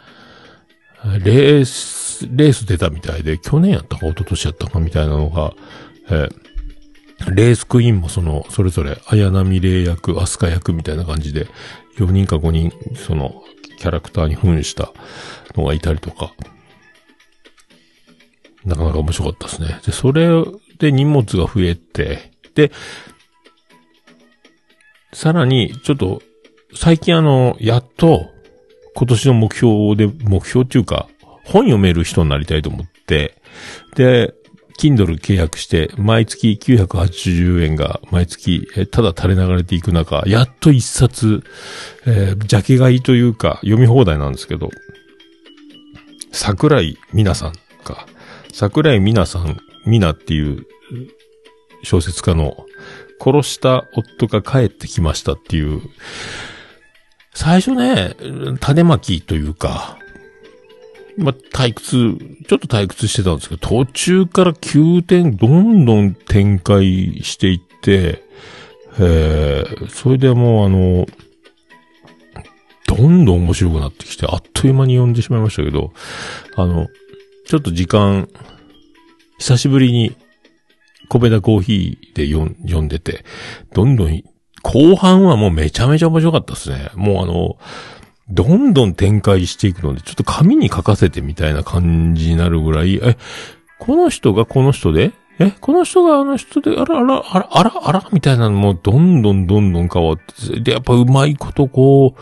[1.24, 5.54] レース、レース出たみたいで、去年やったか一昨年やったかみたいなのが、
[6.10, 6.50] えー
[7.28, 11.48] レースクイーンもその、それぞれ、綾波レイ役、アスカ役みたいな感じで、
[11.98, 13.44] 4人か5人、その、
[13.78, 14.92] キャラクターに扮した
[15.56, 16.34] のがいたりとか、
[18.65, 19.80] なかなか面白かったですね。
[19.86, 20.30] で、それ
[20.80, 22.72] で荷物が増えて、で、
[25.13, 26.22] さらに、ちょっと、
[26.76, 28.28] 最近あの、やっと、
[28.95, 31.08] 今年の目標で、目標っていうか、
[31.45, 33.36] 本読める人になりたいと思って、
[33.95, 34.34] で、
[34.80, 41.43] Kindle 契約して、毎月980円が毎月、ただ垂れ流れていく中、やっと一冊、
[42.06, 44.69] えージャケ買いというか、読み放題なんですけど、
[46.32, 48.08] 桜井みなさんか、
[48.54, 50.65] 桜井みなさん、みなっていう
[51.84, 52.65] 小説家の、
[53.20, 55.82] 殺した夫が帰ってきましたっていう、
[57.34, 58.16] 最初ね、
[58.60, 59.98] 種まきというか、
[61.18, 68.24] ま、退屈、ちょっと退屈してたんですけど、途中から急転、どんどん展開していって、
[69.00, 71.08] えー、それでもうあの、
[72.88, 75.94] どんどん面白くなってきて、あっという間に読んでしまいましたけど、
[76.56, 76.88] あの、
[77.46, 78.28] ちょっと時間、
[79.38, 80.16] 久しぶりに、
[81.10, 83.26] コベダコーヒーで読んでて、
[83.74, 84.24] どんどん、
[84.62, 86.91] 後半はもうめちゃめちゃ面白かったですね。
[86.95, 87.58] もうあの、
[88.30, 93.17] どんどん展開していくので、ちょっと紙に書かせてみたいな感じになるぐらい、え、
[93.80, 95.12] この人がこの人で？
[95.39, 102.19] え、この人があの人で、あらあら、あら、あら、あら、みたいなのもどんどんどんどん変わって、で、やっぱうまいことこう、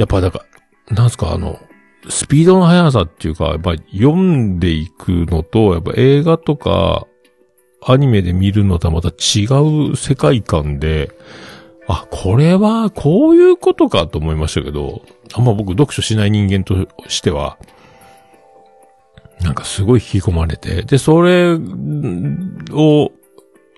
[0.00, 0.44] やっぱだか
[0.88, 1.60] ら、なんすか、あの、
[2.08, 7.06] スピードの速さっていうか、やっぱ読んでいくのと、やっぱ映画とか、
[7.84, 9.46] アニメで見るのとはまた違
[9.90, 11.10] う世界観で、
[11.88, 15.02] あ、これは、こういうことかと思いましたけど、
[15.34, 17.58] あんま僕読書しない人間としては、
[19.40, 21.56] なんかすごい引き込まれて、で、それ
[22.72, 23.12] を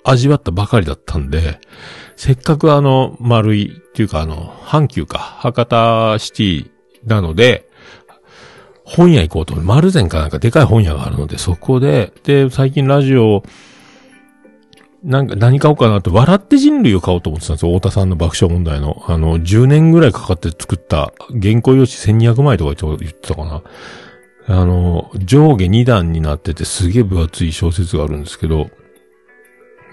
[0.05, 1.59] 味わったばかりだったんで、
[2.17, 6.71] せっかくあの、丸いっていうかあの、阪急か、博多シティ
[7.05, 7.68] なので、
[8.89, 9.67] 本屋行こうと思う。
[9.67, 13.43] 丸善かなんかでかい本屋があるので、そこで、で、最近ラジオ、
[15.05, 17.75] なんか何買おうかなと、笑って人類を買おうと思ってたんですよ。
[17.75, 19.05] 太田さんの爆笑問題の。
[19.07, 23.63] あの、10年ぐらいかかって作った原稿用紙1200枚とか言ってたかな。
[24.47, 28.71] あの、上下2段になっててすげえ分厚い小説があるんですけど、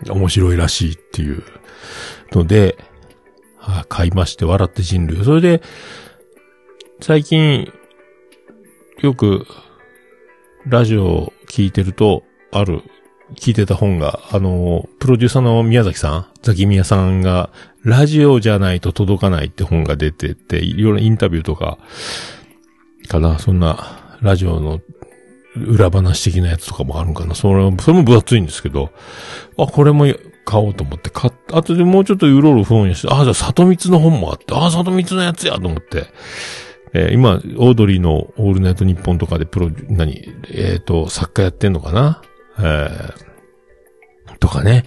[0.10, 1.44] 面白いらしいっていう
[2.32, 2.78] ので、
[3.90, 5.26] 買いまして、笑って人類。
[5.26, 5.62] それで、
[7.02, 7.74] 最近、
[9.06, 9.46] よく、
[10.68, 12.82] ラジオを聞いてると、ある、
[13.36, 17.52] 聞いてた本が、あの、プロデューサーの宮崎さん、ザキミヤさんが、
[17.84, 21.78] ラジオじゃないと届かないって本が出てて、いろいろインタビューとか、
[23.08, 24.82] かな、そんな、ラジオの
[25.56, 27.36] 裏話的なやつとかもあるんかな。
[27.36, 28.89] それそれも分厚いんですけど、
[29.58, 30.08] あ、これも
[30.46, 36.08] 買おうと思って買っあとでもうちょっとうろうろ本屋して、あ、じゃあ里光の本もあって、あ、里光のやつやと思って、
[36.98, 42.22] えー今、オードリーのオールナイトニッポンとかでプロ、何、えっ、と、作家やってんのかな？
[42.58, 44.86] えーとかね。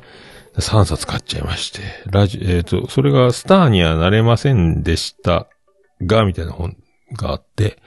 [0.55, 1.83] 3冊買っちゃいまして。
[2.07, 5.49] ラジ、えっ、と、それがスターにはなれませんでした
[6.03, 6.77] が、みたいな本
[7.13, 7.79] があって、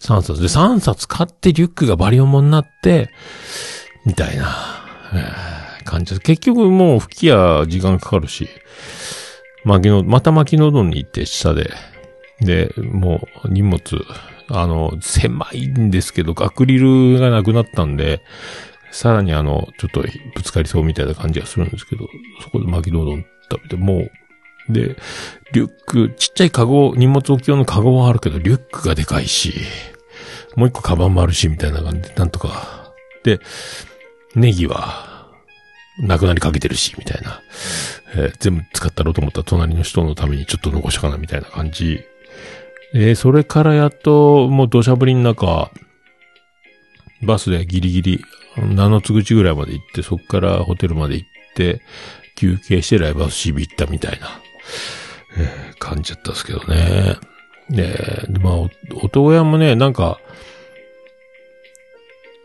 [0.00, 3.10] 3冊で、3冊買ってリュックがバリオモになって、
[4.06, 4.48] みたいな、
[5.12, 6.20] えー感じです。
[6.20, 8.48] 結局もう吹きや時間かかるし、
[9.64, 11.70] 巻きの、また巻きのどに行って下で、
[12.40, 13.80] で、もう荷物、
[14.48, 18.22] あの、狭いんですけど、アクリルがなくなったんで、
[18.90, 20.02] さらにあの、ちょっと
[20.34, 22.08] ぶつかりそうみたいな感じがするんですけど、
[22.42, 24.08] そこで巻きのどん食べて、も
[24.68, 24.96] う、で、
[25.52, 29.54] リュック、ちっちゃいカゴ、荷物置き用のカゴはあるけど、リュックがでかいし、
[30.56, 32.92] もう一個カバンもあるし、みたいな感じで、なんとか。
[33.24, 33.40] で、
[34.34, 35.28] ネギは、
[36.00, 37.40] なくなりかけてるし、みたいな。
[38.14, 42.04] えー全部使ったろうと思ったら隣の人のためにちょっと残したかな、みたいな感じ。
[42.94, 45.70] えーそれからやっと、もう土砂降りの中、
[47.22, 48.20] バスでギリギリ、
[48.56, 51.82] 七つ口ぐらいまで行って、そこからホテルまで行って、
[52.36, 54.40] 休憩してライブハウス CB 行ったみたいな、
[55.38, 57.16] えー感じだったんですけどね。
[57.70, 58.70] で、まあ、お
[59.04, 60.18] 音親もね、なんか、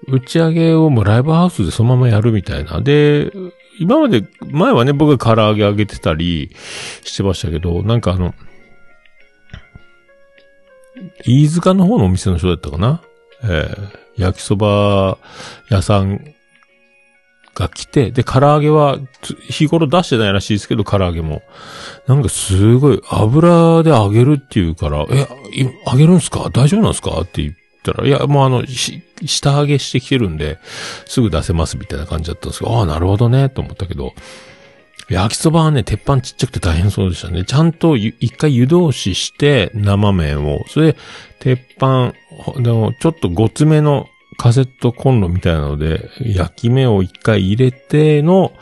[0.07, 2.81] 打ち上げをもうライブハウスでそのままやるみたいな。
[2.81, 3.31] で、
[3.79, 6.51] 今まで、前はね、僕が唐揚げあげてたり
[7.03, 8.35] してましたけど、なんかあの、
[11.25, 13.01] 飯塚の方のお店の人だったかな？
[13.43, 15.17] えー焼きそば
[15.71, 16.35] 屋さん
[17.55, 18.99] が来て、で、唐揚げは、
[19.49, 21.41] 日頃出してないらしいですけど、唐揚げも。
[22.05, 25.27] なんかすごい油で揚げるっていうから、え、
[25.91, 26.51] 揚げるんすか？
[26.53, 27.21] 大丈夫なんすか？
[27.21, 30.59] って言ったら、いや、もうあの、下上げしてきてるんで、
[31.07, 34.13] すぐ出せますみたいな感じだったんですけど、ああ、なるほどね、と思ったけど、
[35.13, 37.45] 焼きそばはね、鉄板ちっちゃくて大変そうでしたね。
[37.45, 40.95] ちゃんと一回湯通しして、生麺を、それ、
[41.39, 42.13] 鉄板、
[42.57, 48.53] でも、ちょっとごつめのカセットコンロみたいなので、焼き目を一回入れての、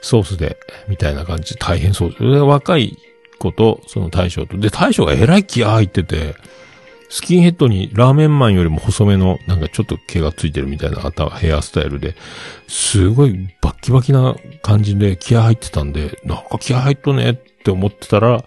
[0.00, 0.58] ソースで、
[0.88, 2.14] みたいな感じで大変そう。
[2.18, 2.96] で、若い
[3.38, 6.36] 子と、その大将と、で、大将がえらい気合入ってて、
[7.14, 12.16] スキンヘッドにラーメンマンよりも細めの、なんかちょっと毛がついてるみたいな頭、ヘアスタイルで、
[12.66, 18.44] すごいバッキバキな感じで気合入ってたんで、なんか気合入っとねって思ってたら、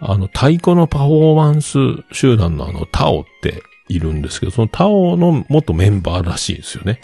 [0.00, 1.78] あの、太鼓のパフォーマンス
[2.12, 7.00] 集団のあの、タオっているんですけど、そのタオの元メンバーらしいですよね。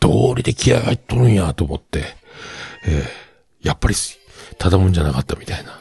[0.00, 2.02] 道理で気合入っとるんやと思って、
[2.86, 3.28] えー
[3.60, 3.94] やっぱり、
[4.58, 5.77] ただもんじゃなかったみたいな。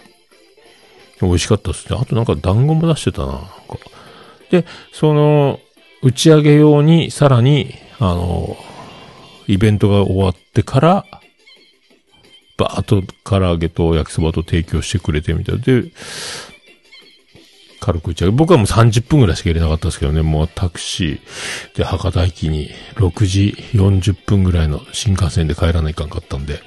[1.21, 1.97] 美味しかったですね。
[1.99, 3.31] あとなんか団子も出してたな。
[3.31, 3.47] なんか
[4.49, 5.59] で、その、
[6.01, 8.55] 打ち上げ用に、さらに、あの、
[9.47, 11.05] イベントが終わってから、
[12.57, 15.91] バーッと唐揚げと焼きそばと提供してくれてみたいで、
[17.79, 18.35] 軽く打ち上げ。
[18.35, 26.61] 僕はもう30分ぐらいしか入れなかったですけどね、もうタクシーで博多駅に6時40分ぐらいの新幹線で帰らないかんかったんで、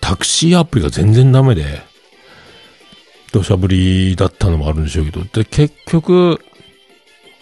[0.00, 1.82] タクシーアプリが全然ダメで、
[3.36, 6.40] 土砂降りだったのもあるんでしょうけど、で、結局、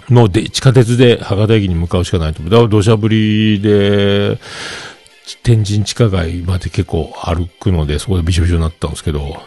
[0.09, 2.51] もうで、地下鉄で博多駅に向かうしかないと思う。
[2.51, 4.39] だから土砂降りで、
[5.45, 9.41] 天神地下街まで結構歩くので、そこでびしょびしょになったんですけど、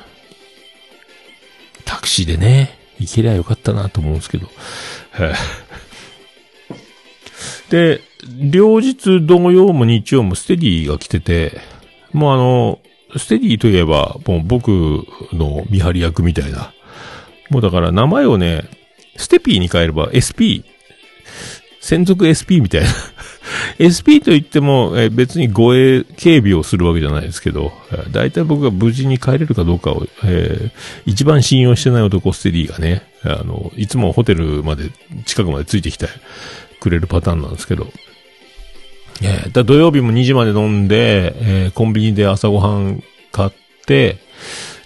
[1.84, 4.48] タクシーでね、行けりゃよかったなと思うんですけど。
[7.70, 8.02] で、
[8.50, 11.60] 両日土曜も日曜もステディが来てて、
[12.14, 12.80] もうあの、
[13.18, 14.70] ステディといえば、もう僕
[15.34, 16.74] の見張り役みたいな。
[17.50, 18.64] もうだから名前をね、
[19.16, 20.64] ステピーに変えれば SP、
[21.82, 22.88] 専属 SP みたいな。
[23.80, 30.72] SP と言っても、え別に護衛、警備をするわけじゃないですけど、えー大体僕が無事に帰れるかどうかを、えー
[31.06, 34.92] 一番信用してない男ステディがね、あの、いつもホテルまで、
[35.26, 36.08] 近くまでついてきて
[36.80, 37.88] くれるパターンなんですけど、
[39.22, 43.52] えーだ土曜日も2時まで飲んで、えーコンビニで朝ごはん買っ
[43.86, 44.18] て、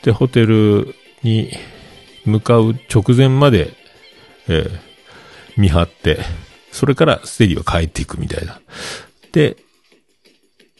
[0.03, 1.51] で、ホテルに
[2.25, 3.73] 向かう直前まで、
[4.47, 4.71] えー
[5.57, 6.19] 見張って、
[6.71, 8.61] それからステディは帰っていくみたいな。
[9.33, 9.57] で、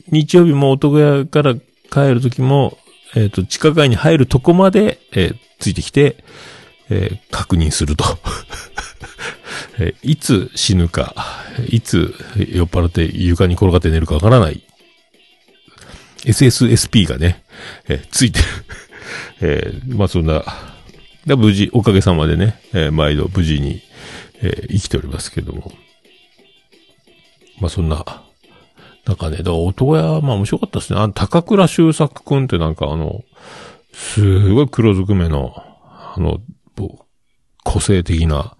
[0.07, 2.77] 日曜日も男屋から帰るときも、
[3.15, 6.23] えっ、と、地下街に入るとこまで、えーついてきて、
[6.89, 8.05] えー確認すると。
[9.79, 11.15] えいつ死ぬか、
[11.69, 14.62] いつ酔っ払って床に転がって寝るかわからない。
[16.25, 17.43] SSSP がね、
[17.88, 18.45] えついてる。
[19.41, 20.43] えーまあそんな、
[21.25, 23.81] で無事、おかげさまでね、えー毎度無事に、
[24.41, 25.71] えー生きておりますけども。
[27.60, 28.03] まあそんな、
[29.05, 30.99] なんかね、だから男屋、まあ面白かったですね。
[30.99, 33.23] あの、高倉修作くんってなんかあの、
[33.93, 36.39] すごい黒ずくめの、あの、
[37.63, 38.55] 個性的な、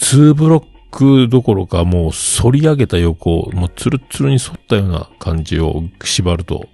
[0.00, 6.68] ツーブロックどころかもう反り上げた横、もうツルツルに反ったような感じを縛ると、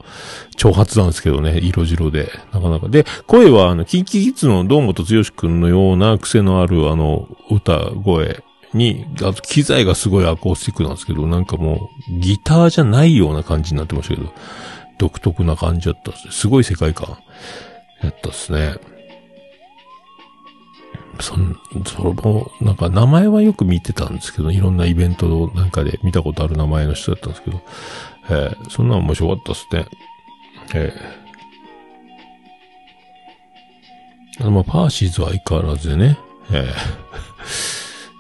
[0.57, 2.89] 長髪なんですけどね、色白で、なかなか。
[2.89, 14.33] で、声はあの、キンキキッズの堂本剛くんのような癖のあるあの、歌声に、あと機材がすごいアコースティックなんですけど、なんかもう、ギターじゃないような感じになってましたけど、
[14.99, 16.31] 独特な感じだったです。
[16.31, 17.19] すごい世界観
[18.03, 18.77] やったっすね。
[21.21, 27.61] そん、その、なんか名前はよく見てたんですけど、いろんなイベントなんかで見たことある名前の人だったんですけど、
[28.31, 29.87] えーそんなの面白かったですね。
[30.75, 31.27] えー
[34.39, 36.19] あのまあ、パーシーズは相変わらずでね、
[36.51, 36.71] え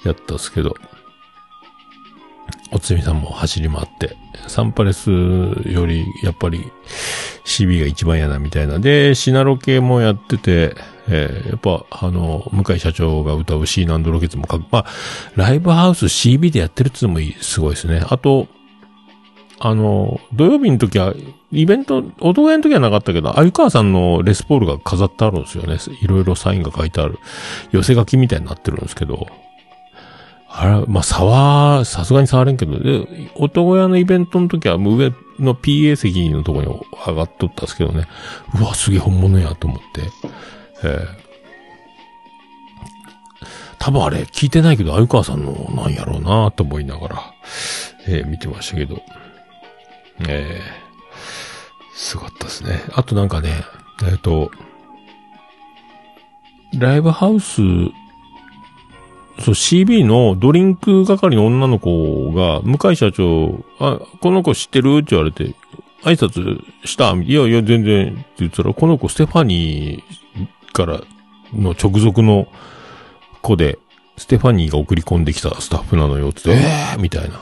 [0.03, 0.77] ー やったんですけど、
[2.73, 6.61] おつみさんも走り回って、サンパレスより、やっぱり、
[7.45, 8.79] CB が一番嫌なみたいな。
[8.79, 10.75] で、シナロ系もやってて、
[11.09, 14.87] えーやっぱ、あの、向井社長が歌う C 難度ロケッツもかまあ、
[15.37, 18.03] ライブハウス CB でやってるっていうのも、すごいですね。
[18.09, 18.49] あと、
[19.59, 21.15] あの、土曜日の時は、
[21.53, 25.79] イベント、男屋の時はなかったけど、鮎川さんのレスポールが飾ってあるんですよね。
[26.03, 27.19] いろいろサインが書いてある。
[27.71, 29.27] 寄せ書きみたいになってるんですけど、
[30.49, 36.67] あれ、まあ、触、さすがに触れんけど、で、男屋のイベントの時はもう上の PA 席のとこに
[37.07, 38.07] 上がっとったんですけどね。
[38.59, 40.03] うわ、すげえ本物やと思って。
[40.85, 41.27] ええ
[43.79, 47.35] 多分あれ、聞いてないけど、鮎川さんのなんやろうなと思いながら、
[48.09, 49.01] えー見てましたけど。
[50.29, 50.87] ええ
[51.95, 52.83] すごかったですね。
[52.95, 53.65] あとなんかね、
[54.11, 54.51] えっ、と、
[56.79, 57.63] ライブハウス
[59.39, 65.55] そう、CB のドリンク係の女の子が、向井社長、あ、この子知ってるって言われて、
[66.03, 70.26] 挨拶したいやいや、全然、って言ったら、この子ステファニー
[70.77, 71.01] から
[71.55, 72.49] の直属の
[73.43, 73.79] 子で、
[74.19, 77.41] ステファニーが送り込んできたスタッフなのよ、つって、えーみたいな。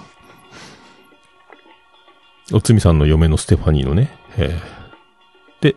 [2.52, 5.76] おつみさんの嫁のステファニーのね、えーで、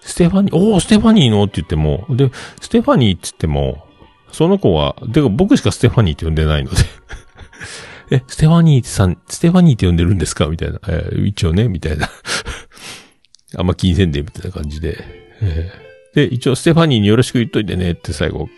[0.00, 2.30] ステファニー、おー、ステファニーのって言っても、で、
[2.60, 3.84] ステファニーって言っても、
[4.30, 6.76] その子は、てか僕しかステファニーって呼んでないので。
[8.12, 10.46] え、ステファニーさん、ステファニーって呼んでるんですか？
[10.46, 10.78] みたいな。
[10.86, 12.08] えー一応ね、みたいな。
[13.58, 14.96] あんま気にせんで、みたいな感じで。
[15.40, 15.85] えー
[16.16, 18.48] で、一応ステファニーによろしく言っといてねって最後、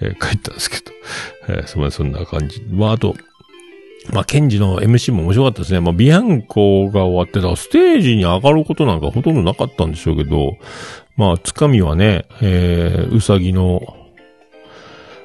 [0.00, 0.92] えー書いたんですけど。
[1.48, 2.62] えーそまあそんな感じ。
[2.70, 3.16] まああと、
[4.12, 5.80] まあ、ケンジの MC も面白かったですね。
[5.80, 10.56] まあ、ビアンコが終わってた、ステージに上がることなんかほとんどなかったんでしょうけど、
[11.16, 13.96] まあ、つかみはね、えー、うさぎの、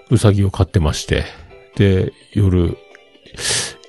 [0.10, 1.24] うさぎを飼ってまして、
[1.76, 2.78] で、夜、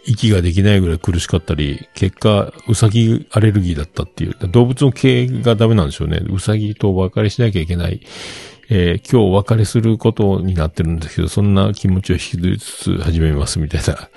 [0.06, 6.20] 息ができないぐらい苦しかったり、結果、うさぎアレルギーだったっていう、動物の系がダメなんでしょうね。
[6.30, 8.00] うさぎとお別れしなきゃいけない。
[8.68, 14.08] えー今日お別れすることになってるんですけど、そんな気持ちを引きずりつつ始めますみたいな、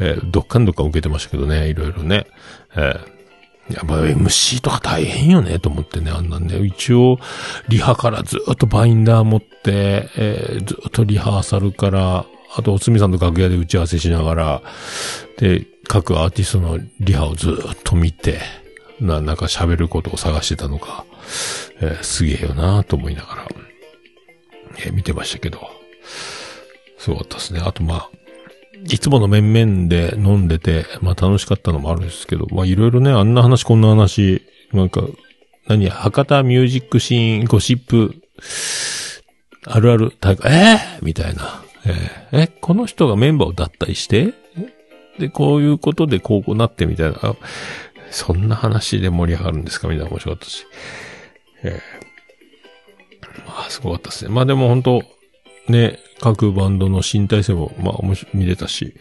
[0.00, 2.26] えーどっかんどっか受けてましたけどね、いろいろね。
[2.74, 3.18] えー
[3.70, 6.58] やっぱ MC とか大変よね、と思ってね、あんなんね。
[6.64, 7.18] 一応、
[7.68, 12.24] リハからずっとバインダー持って、えーずっとリハーサルから、
[12.54, 14.62] あと、おつみさんと楽屋で打ち合わせしながら、
[15.38, 18.40] で、各アーティストのリハをずっと見て、
[19.00, 21.04] な、なんか喋ることを探してたのか、
[21.80, 23.48] えーすげえよなと思いながら、
[24.78, 25.60] えー見てましたけど、
[26.98, 27.60] すごかったですね。
[27.64, 28.10] あと、まあ、
[28.84, 34.42] いつもの面々で飲んでて、まあ楽しかったのもあるんですけど、まあいろいろね、あんな話こんな話、
[34.72, 35.02] なんか、
[35.66, 38.14] 何、博多ミュージックシーン、ゴシップ、
[39.64, 41.62] あるある大会、えー、みたいな。
[42.32, 44.34] え、この人がメンバーを脱退して？
[45.18, 47.18] で、こういうことでこうなってみたいな。
[48.10, 49.88] そんな話で盛り上がるんですか？
[49.88, 50.66] みたいな面白かったし。
[51.62, 52.08] えー
[53.46, 54.30] まあ、すごかったですね。
[54.30, 55.02] まあでも本当
[55.68, 57.94] ね、各バンドの新体制も、まあ、
[58.32, 58.94] 見れたし、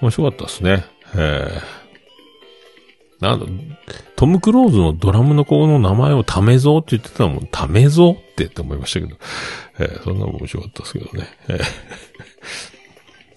[0.00, 0.84] 面白かったですね。
[1.14, 3.46] えー、なんだ、
[4.16, 9.18] トム・クローズのドラムの子の名前をタメゾーって言ってたのも、タメゾーってって思いましたけど、
[9.78, 11.28] えー、そんなのも面白かったですけどね。
[11.48, 11.58] えー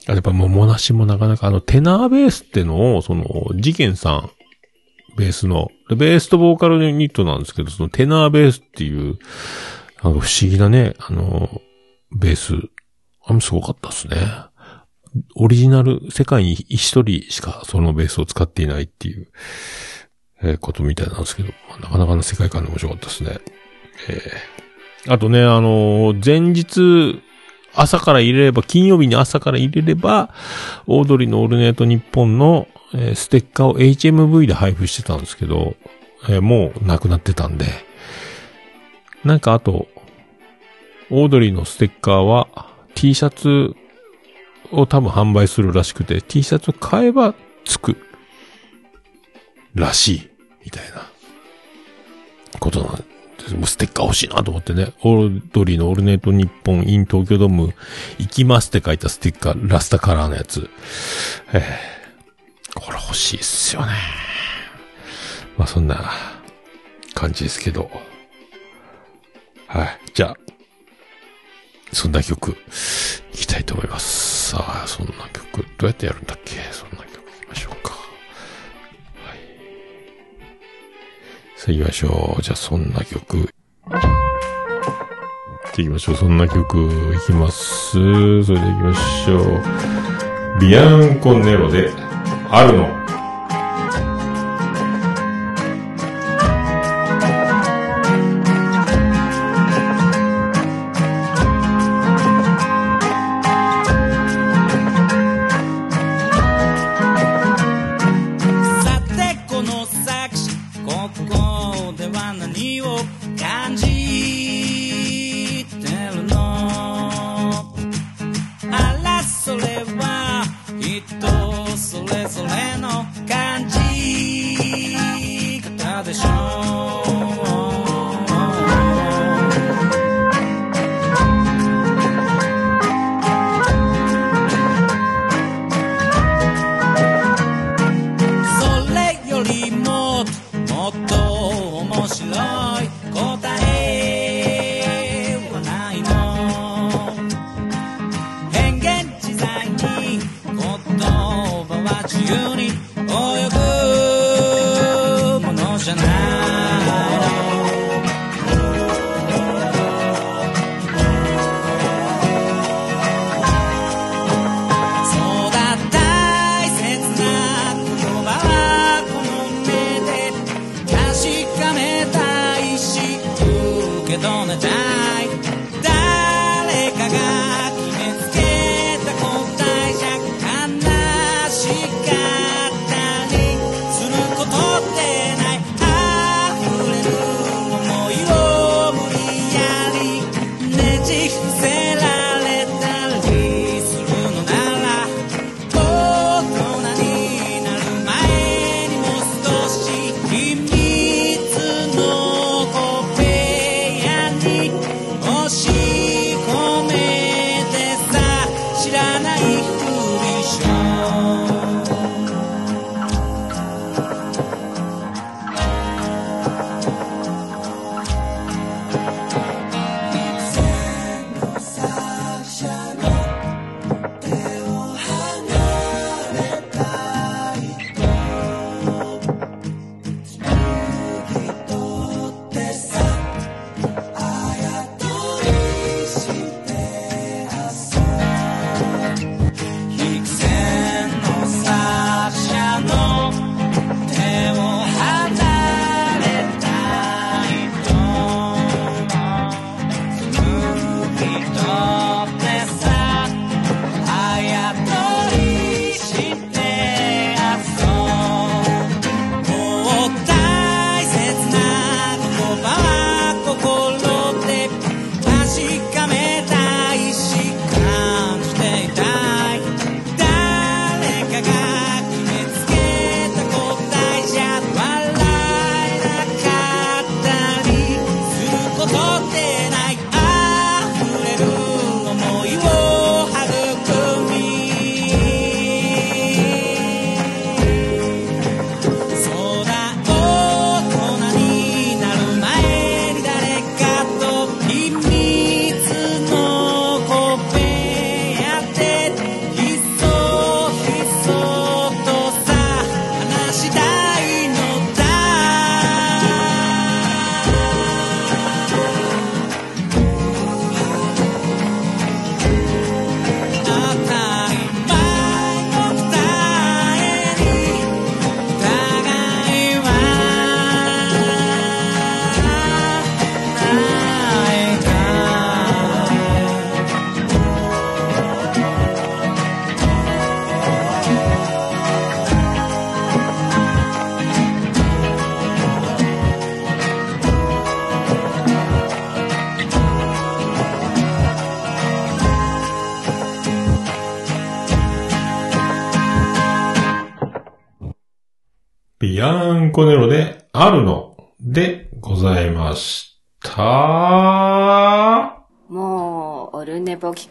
[0.07, 4.31] あやっぱ桃梨もなかなか、あの、テナーベースってのを、その、事件さん、
[5.17, 9.17] ベースの、ベースとボーカルユニットなんですけど、そのテナーベースっていう、
[10.03, 11.61] なんか不思議なね、あの、
[12.17, 12.55] ベース、
[13.23, 14.17] あれもすごかったですね。
[15.35, 19.27] オリジナル、世界に一人しかそのベースを使っていないっていう、
[20.41, 23.39] えーことみたいなんですけど、まあなかなかの世界観で面白かったですね。
[24.09, 27.21] えーあとね、あのー前日、
[27.73, 30.33] 朝から入れれば、金曜日に朝から入れれば、
[30.87, 35.75] オードリーのオールネート日本の、えーステッカーを HMV で配布してたんですけど、
[36.29, 37.65] えーもうなくなってたんで、
[39.23, 39.87] なんかあと、
[41.09, 42.47] オードリーのステッカーは
[42.95, 43.75] T シャツ
[44.71, 47.97] を多分販売するらしくて、T シャツを買えばつく。
[49.73, 50.29] らしい。
[50.65, 51.09] みたいな。
[52.59, 53.10] ことなん。
[53.65, 54.93] ステッカー欲しいなと思ってね。
[55.03, 57.73] オードリーのオールネート日本 in 東京ドーム
[58.19, 60.69] 行きますって書いたステッカー、ラスタカラーのやつ。
[61.53, 62.01] えー
[62.73, 63.91] これ欲しいっすよね。
[65.57, 66.13] まあそんな
[67.13, 67.91] 感じですけど。
[69.67, 69.99] はい。
[70.13, 70.37] じゃあ、
[71.91, 72.51] そんな曲、
[73.33, 74.51] いきたいと思います。
[74.51, 76.61] さあ、そんな曲、どうやってやるんだっけ？
[76.71, 77.90] そんな曲いきましょうか。
[81.61, 82.41] さあ行きましょう。
[82.41, 83.37] じゃあ、そんな曲。
[83.37, 83.49] 行っ
[85.75, 86.15] ていきましょう。
[86.15, 87.91] そんな曲、いきます。
[87.91, 90.59] それで行きましょう。
[90.59, 91.91] ビアンコネロで、
[92.49, 93.00] あるの。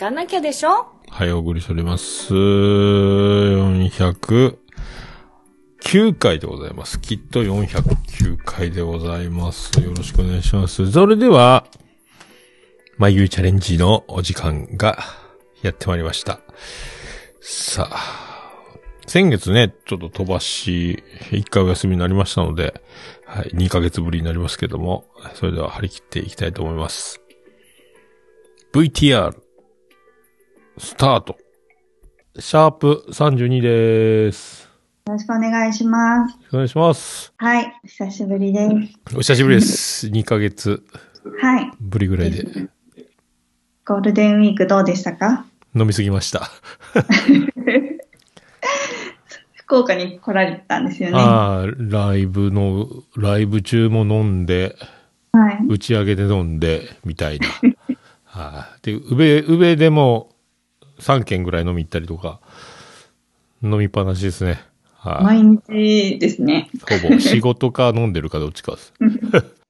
[0.00, 0.86] かなきゃでしょ？
[1.10, 2.32] はい、お送りしております。
[2.32, 4.56] 409
[6.16, 6.98] 回でございます。
[6.98, 9.78] きっと409回でございます。
[9.78, 10.90] よろしくお願いします。
[10.90, 11.66] それでは、
[12.96, 15.00] 眉毛チャレンジのお時間が
[15.60, 16.40] やってまいりました。
[17.42, 18.48] さあ、
[19.06, 22.82] 先月ね、ちょっと飛ばし、1回お休みになりましたので、
[23.26, 27.20] はい、2ヶ月ぶりになりますけども、それでは張り切っていきたいと思います。
[28.72, 29.34] VTR、
[30.80, 31.36] スタート。
[32.38, 34.62] シャープ32です。
[35.06, 36.38] よろしくお願いします。
[36.54, 37.34] お願いします。
[37.36, 38.66] はい、久しぶりで
[39.06, 39.14] す。
[39.14, 40.06] お久しぶりです。
[40.08, 40.82] 2ヶ月
[41.42, 42.46] はい、ぶりぐらいで
[43.84, 45.44] ゴールデンウィークどうでしたか？
[45.76, 46.50] 飲みすぎました。
[49.52, 51.16] 福岡に来られたんですよね。
[51.16, 54.76] はああ、ライブの、ライブ中も飲んで、
[55.34, 55.38] い。
[55.68, 57.48] 打ち上げで飲んで、みたいな。
[58.24, 60.29] はい、で、宇部、宇部でも
[61.00, 62.40] 3軒ぐらい飲み行ったりとか、
[63.62, 64.60] 飲みっぱなしですね。
[64.94, 66.70] はい、毎日ですね。
[66.88, 68.92] ほぼ仕事か飲んでるかどっちかです。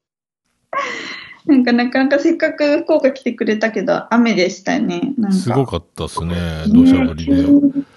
[1.46, 5.14] なんかなかなかせっかく福岡来てくれたけど、雨でしたよね。
[5.30, 6.64] すごかったですね。
[6.68, 7.34] 土砂降りで。
[7.34, 7.44] ね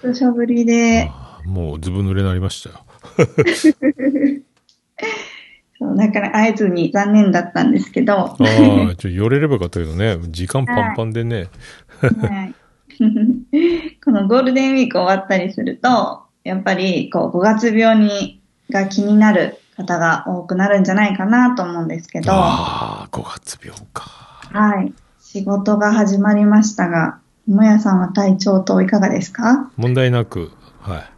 [0.02, 1.12] 土砂降りで、
[1.46, 2.80] もうずぶ濡れになりましたよ。
[5.80, 10.18] そうだから会えずに残念だったんですけど、ああ、ちょ、寄れればよかったけどね。
[10.30, 11.50] 時間パンパンでね。
[12.00, 12.56] はい、
[14.04, 24.06] このゴールデンウィーク終わったりすると、やっぱりこう5月病にが気になる方が多くなるんじゃないかなと思うんですけど、はああ、5月病か。
[24.82, 24.94] い。
[25.22, 29.70] 仕事が始まりましたが、もやさんは体調といかがですか？
[29.78, 31.14] 問題なく、はい。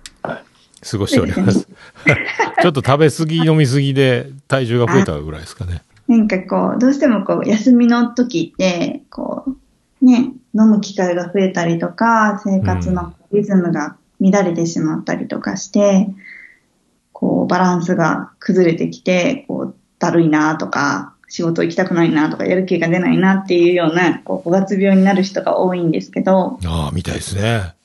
[0.89, 1.67] 過ごしております。
[2.61, 5.81] ちょっと食べ過ぎ、飲み過ぎで体重が増えたぐらいですかね。
[6.07, 9.57] なんかこう、どうしてもこう、休みの時って、こう、
[10.01, 16.07] ね、飲む機会が増えたりとか、生活のリズムが乱れてしまったりとかして、
[17.13, 27.75] こう、バランスが崩れてきて、こう、だるいなとか、仕事行きたくないなとか、やる気が出ないなっていうような、こう、5月病になる人が多いんですけど、ああ、みたいですね。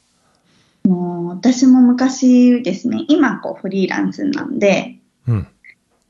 [0.84, 4.96] もう私も昔ですね、今こうフリーランスなんで、
[5.28, 5.46] うん。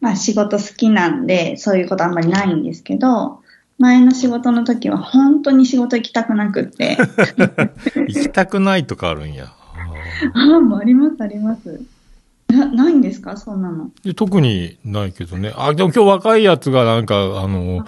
[0.01, 3.40] まあ仕事好きなんで、そういうことあんまりないんですけど、
[3.81, 6.99] 前の仕事の時は本当に仕事行きたくなくって、
[8.07, 9.47] 行きたくないとかあるんや。
[10.35, 11.81] ああ、もうありますあります。
[12.49, 13.39] な、ないんですか？
[13.39, 13.91] そんなの。
[14.05, 15.55] で特にないけどね。
[15.57, 17.87] あ、でも今日若いやつがなんか、あの、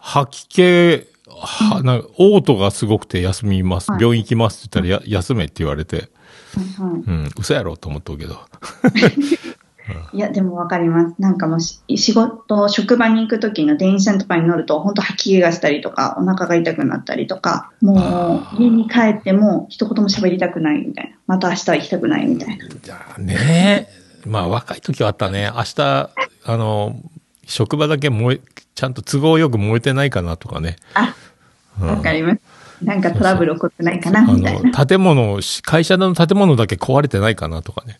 [0.00, 3.90] 吐き気、は、なんか、嘔吐がすごくて休みます。
[3.90, 8.36] はい病院行きますって言ったら、や、 休めって言われて、はいはいうん、嘘やろと思っとうけど。
[10.12, 11.14] いや、でもわかります。
[11.18, 21.16] なんかもうし仕事、職場に行く時の電車とかに乗ると、本当吐き気がしたりとか、お腹が痛くなったりとか、もう家に帰っても一言も喋りたくないみたいな。
[21.26, 22.66] また明日行きたくないみたいな。
[22.68, 23.88] じゃあね
[24.26, 25.50] まあ若い時はあったね。
[25.54, 26.10] 明日、
[26.44, 26.96] あの、
[27.46, 28.40] 職場だけ燃え、
[28.74, 30.76] ちゃんと都合よく燃えてないかなとかね。
[30.94, 31.14] あ、
[31.80, 32.53] うんわかります。
[32.84, 34.70] なんかトラブル起こってないかなあみたいな。
[34.70, 37.98] の、建物、会社の建物だけ壊れてないかなとかね。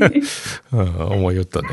[0.72, 1.68] うん、思いよったね。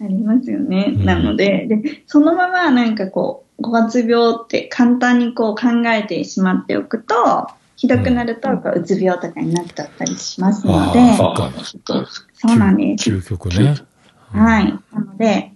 [0.00, 0.94] ありますよね。
[0.96, 11.52] うんなのでで、そのままなんかこう、5月病って簡単にこう考えてしまっておくと、ひどくなると、こううつ病とかになっちゃったりしますので、ああ、そっか。
[12.34, 13.10] そうなんです。
[13.10, 13.74] 究極ね。
[14.32, 14.78] はい。
[14.92, 15.52] なので、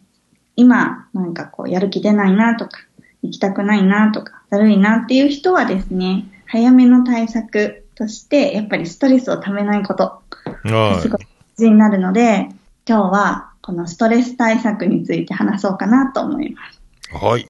[0.57, 2.81] 今、なんかこう、やる気出ないなとか、
[3.23, 10.23] 行きたくないなとか、だるいなっていう人はですね、早めの対策として、やっぱりストレスをためないこと、
[10.65, 12.49] はすごい大事になるので、
[12.89, 16.81] 今日はこのストレス対策について話そうかなと思います。
[17.13, 17.31] い。
[17.31, 17.50] はい。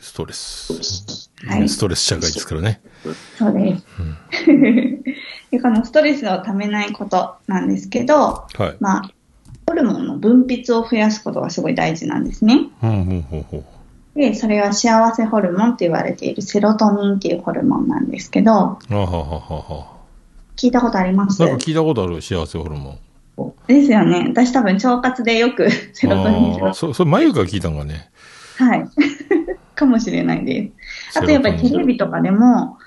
[0.00, 0.72] ストレス。
[1.46, 2.80] はいストレス社会ですからね。
[3.38, 3.84] そうです。
[5.50, 8.14] でこのストレスをためないことなんですけど、
[8.54, 8.76] はい。
[8.80, 9.10] まあ、
[9.66, 12.68] ホルモンの分泌を増やすことがすごい大事なんですね。
[12.82, 13.64] うん、うん、ほうほう。
[14.18, 19.86] で、それは幸せホルモンって言われているセロトニンっていうホルモンなんですけど、あはははは。
[20.56, 21.40] 聞いたことあります？
[21.40, 22.98] なんか聞いたことある幸せホルモン。
[23.66, 24.26] ですよね。
[24.28, 28.10] 私多分腸活でよく セロトニンセロああ、そ、それ、眉が聞いたんがね。
[28.58, 28.86] はい。
[29.80, 30.70] かもしれないで
[31.10, 31.18] す。
[31.18, 32.78] あとやっぱりテレビとかでも、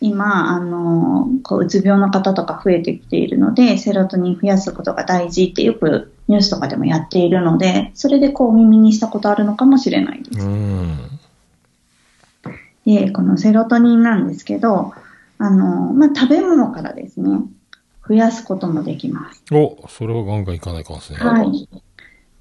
[0.00, 10.46] 今、あの、こう、うつ病の方とか増えてきているので、セロトニン増やすことが大事ってよくニュースとかでもやっているので、それでこう耳にしたことあるのかもしれないです。
[10.46, 10.98] うん。
[12.84, 14.92] で、このセロトニンなんですけど、
[15.38, 17.38] あの、まあ、食べ物からですね、
[18.06, 19.42] 増やすこともできます。
[19.52, 21.18] お、それはガンガンいかないかんですね。
[21.18, 21.68] はい。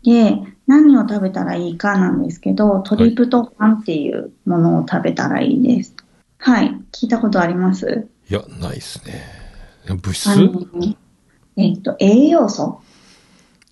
[0.04, 0.38] で、
[0.68, 5.96] 何を食べたらいいかなんですけど、トリプトファンっていうものを食べたらいいです。
[6.38, 6.78] はい。
[6.92, 8.08] 聞いたことあります？
[8.30, 9.24] いや、ないですね。
[9.88, 10.66] 物あ質の
[11.56, 12.82] えっと、栄養素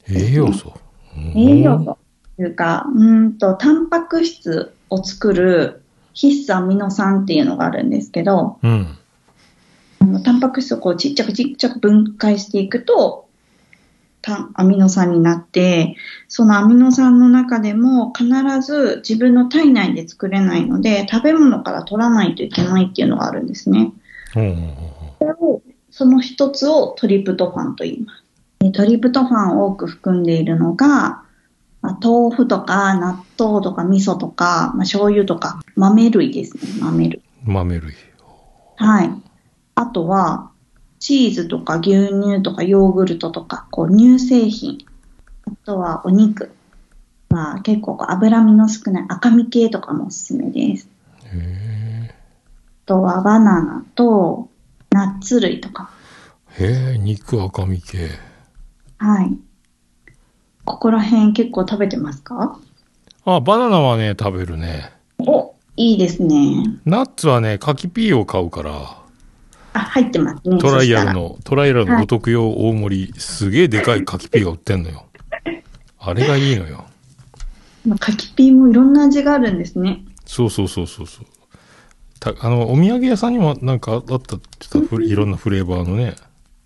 [0.08, 0.74] 栄養素？
[1.16, 1.98] うん栄養素
[2.38, 8.98] というか、うーんと、タンパク質を作る必須アミノ酸っていうのがあるんですけど、うん。
[10.00, 13.31] あのタンパク質をこうちっちゃくちっちゃく分解していくと、タ
[14.54, 15.96] アミノ酸になって、
[16.28, 18.28] そのアミノ酸の中でも必
[18.62, 23.92] ず自分の体内で作れないので、食べ物から取らないといけないっていうのがあるんですね。
[24.34, 28.24] ほうほうほうほその一つをトリプトファンと言います。
[28.60, 31.24] でトリプトファンを多く含んでいるのが、
[31.82, 37.22] まあ豆腐とか納豆とか味噌とか、まあ、醤油とか豆類ですね、豆類。
[37.48, 37.94] う豆類。
[38.78, 39.10] はい。
[39.76, 40.51] あとは、
[41.02, 44.78] チーズとか牛乳とかヨーグルトとか、こう乳製品。
[45.46, 46.52] あとはお肉。
[47.30, 50.88] まあ結構こう脂身の少ない赤身系とかもおすすめです。
[51.34, 52.14] へあ
[52.86, 54.50] とはバナナと
[54.92, 55.90] ナッツ類とか。
[56.60, 56.66] え。
[56.66, 58.10] へえ、肉赤身系。
[59.00, 59.38] はい。
[60.66, 62.60] ここら辺結構食べてますか？
[63.26, 64.92] あ、バナナはね、食べるね。
[65.18, 66.80] お、いいですね。
[66.86, 69.01] ナッツはね、柿ピーを買うから、
[69.74, 70.58] あ、入ってますね。
[70.58, 75.06] トライアルの、トライアルのお得用大盛り、すげえでかい柿ピーが売ってんのよ。
[76.00, 76.86] あれがいいのよ。
[78.00, 80.04] 柿ピーもいろんな味があるんですね。
[80.26, 81.26] そうそうそうそうそう。
[82.20, 84.38] たあの、お土産屋さんにもなんかあったって
[84.74, 86.16] 言ったいろんなフレーバーのね。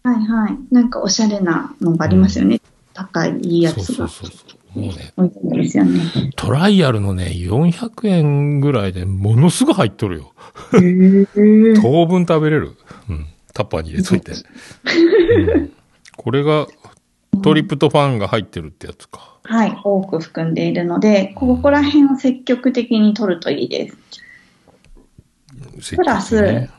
[0.04, 0.58] はいはい。
[0.72, 2.60] なんかおしゃれなのがありますよね。
[2.94, 3.84] 高いいいやつが。
[3.84, 4.55] そうそうそうそう。
[4.76, 6.02] もうね、ですよね。
[6.36, 10.34] トライアルのね、400円ぐらいでものすごい入っとるよ。
[11.82, 12.76] 当分食べれる。
[13.10, 13.28] うん。
[13.54, 14.32] タッパーに入れといて。
[14.32, 15.72] うん
[16.18, 16.68] これが、
[17.44, 19.38] トリプトファンが入ってるってやつか。
[19.44, 23.98] はい、多く含んでいるので、ここら辺を積極的に取るといいです。
[25.96, 26.70] プラスうん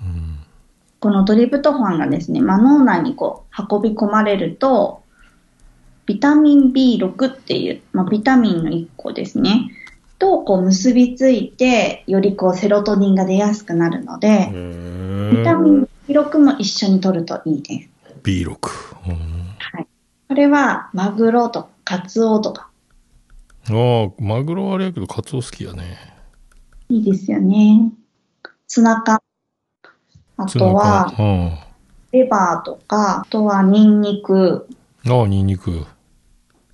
[0.98, 5.02] このトリプトファンがですね、まあ、脳内にこう運び込まれると、
[6.06, 9.70] ビタミン B6 っていう、まあ、ビタミンの1個ですね、
[10.18, 14.48] とこう結びついて、よりこうセロトニンが出やすくなるので、
[15.32, 17.88] ビタミン B6 も一緒に取るといいです。
[18.22, 18.50] B6。
[19.08, 19.16] うん
[19.58, 19.86] はい。
[20.28, 22.68] これは、マグロとか、カツオとか、
[23.68, 25.96] ああ、マグロはあれやけど、カツオ好きやね。
[26.88, 27.92] いいですよね。
[28.68, 29.20] ツナ缶。
[30.36, 31.12] あとは、
[32.12, 34.68] レバーとか、あとはニンニク、
[35.04, 35.12] うん。
[35.12, 35.84] ああ、ニンニク。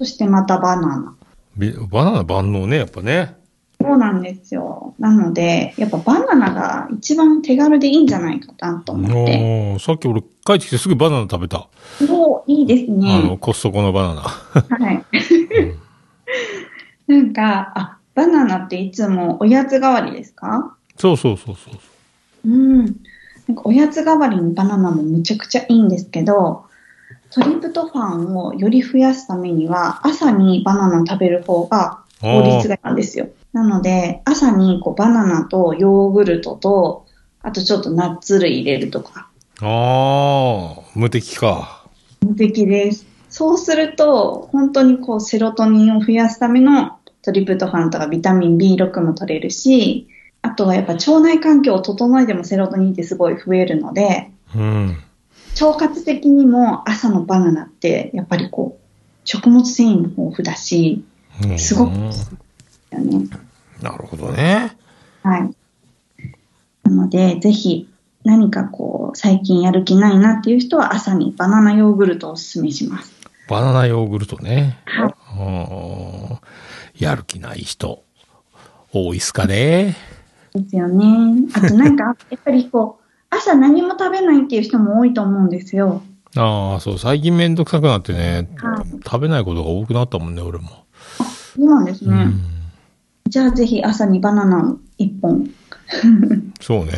[0.02, 1.14] そしてまたバナナ。
[1.56, 3.36] ビバナナ万能ね、やっぱね。
[3.80, 4.96] そうなんですよ。
[4.98, 9.78] なので、やっぱバナナが一番手軽でいいんじゃないかなと思って。
[9.78, 11.68] さっき俺帰ってきてすぐバナナ食べた。
[12.10, 13.38] おいいですあの、ね。
[13.40, 14.22] コストコのバナナ。
[14.22, 15.04] はい。
[17.06, 20.76] なんか、あ、バナナっていつもおやつ代わりですか？
[20.96, 21.74] そうそうそうそう。
[22.44, 22.78] うん。
[22.86, 22.90] な
[23.52, 26.64] んかおやつ代わりにバナナもむちゃくちゃいいんですけど、
[27.32, 33.28] トリプトファンをより増やすためには、朝にバナナ食べる方が効率がいいんですよ。
[33.52, 37.06] なので、朝にこうバナナとヨーグルトと、
[37.42, 39.28] あとちょっとナッツ類入れるとか、
[39.62, 41.84] ああ、無敵か。
[42.20, 43.06] 無敵です。
[43.30, 50.08] そうすると、本当にこうセロトニンを増やすためのトリプトファンとかビタミン B6 も取れるし、
[50.42, 54.96] あとはやっぱ腸内環境を整えてもセロトニンってすごい増えるので、うん。
[55.60, 58.82] 腸活的にも朝のバナナってやっぱりこう
[59.24, 61.04] 食物繊維も豊富だし、
[61.44, 63.28] うんすごくよね。
[63.80, 64.76] なるほどね。
[65.22, 65.50] はい。
[66.84, 67.88] なので、ぜひ
[68.24, 73.12] 何かこう最近やる気ないなっていう人は朝にバナナヨーグルトをおすすめします。
[73.48, 74.78] バナナヨーグルトね。
[74.84, 75.08] は
[76.96, 77.02] い。
[77.02, 78.02] やる気ない人、
[78.92, 79.96] 多いっすかね。
[80.54, 81.48] ですよね。
[81.54, 83.01] あとなんか、やっぱりこう、
[83.34, 86.02] 朝何も食べないっていう人も多いと思うんですよ。
[86.36, 90.68] ああ、そう、最近めんどくさくなってね、はい食べないことが多くなったもんね、俺も。
[91.56, 92.10] そうなんですね。
[92.10, 92.40] うん。
[93.26, 95.50] じゃあぜひ朝にバナナを1本。
[96.60, 96.92] そうね。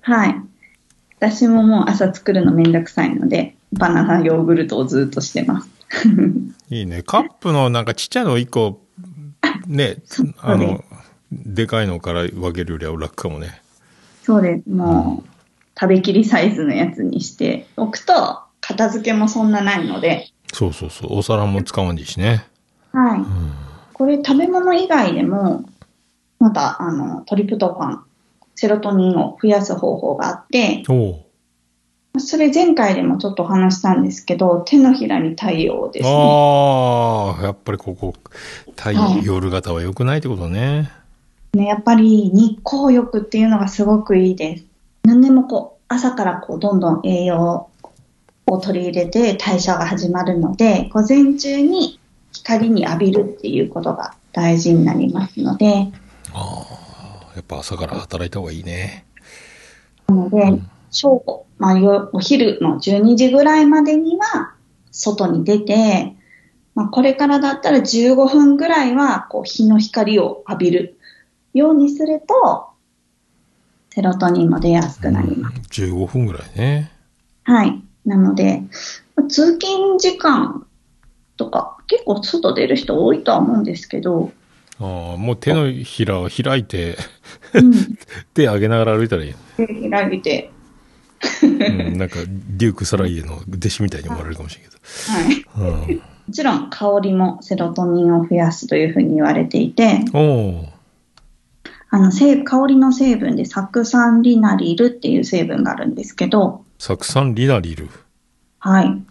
[0.00, 0.36] はい。
[1.20, 5.68] 私ももう朝作るのめんどくさいので、バナナヨーグルトをずっとしてます。
[6.70, 7.02] いいね。
[7.02, 8.80] カップのなんかちっちゃいの1個、
[9.66, 9.98] ね
[10.40, 10.82] あの、
[11.32, 13.60] でかいのから分けるよりは楽かもね。
[14.22, 14.70] そうです。
[14.70, 15.33] もう、
[15.78, 21.18] 食べきりサイズのやつにしておくと、片付けもそんなないので、そうそうそう。
[21.18, 22.46] お皿も使わんでいいしね。
[22.92, 23.18] はい。
[23.18, 23.52] うん。
[23.92, 25.64] これ食べ物以外でも、
[26.38, 28.04] また、あの、トリプトファン、
[28.54, 30.84] セロトニンを増やす方法があって、
[32.18, 36.14] それ前回でもちょっとお話したんですけど、手のひらに太陽ですね。
[36.14, 38.14] ああ、やっぱりここ、
[38.76, 40.92] 太はい夜型は良くないってことね。
[41.54, 44.64] ね、やっぱり日光浴っていうのがすごくいいです。
[45.04, 47.68] 何でもこう、朝からこう、どんどん栄養
[48.46, 52.00] を取り入れて代謝が始まるので、午前中に
[52.32, 55.92] 光に浴びるっていうことが大事になりますので、
[57.34, 59.04] やっぱ朝から働いた方がいいね。
[60.08, 64.54] なので、正午、まあ、よお昼の12時ぐらいまでには
[64.90, 66.14] 外に出て、
[66.74, 70.98] まあ、これからだったら15分ぐらいはこう日の光を浴びる
[71.52, 72.73] ようにすると、
[73.94, 75.60] セロトニンも出やすくなります。
[75.82, 76.90] 15分ぐらいね。
[77.44, 77.80] はい。
[78.04, 78.64] なので、
[79.28, 80.66] 通勤時間
[81.36, 84.32] とか、結構外出る人多いとは思うんですけど、
[84.80, 86.96] ああ、もう手のひらを開いて、
[87.52, 87.72] うん、
[88.34, 89.36] 手上げながら歩いたらいいよ。
[89.56, 90.50] 手開いて、
[91.44, 94.76] うん、なんか、デューク・サライエの弟子みたいに思われるかもしれんけ
[95.12, 95.86] はい。
[95.86, 95.92] ど。
[95.92, 95.96] うん。
[95.96, 100.73] もちろん香りもセロトニンを増やすというふうに言われていて、おお
[101.94, 107.88] あの、成香りの成分で酢酸リナリルっていう成分があるんですけど、酢酸リナリル？
[108.58, 109.02] はい。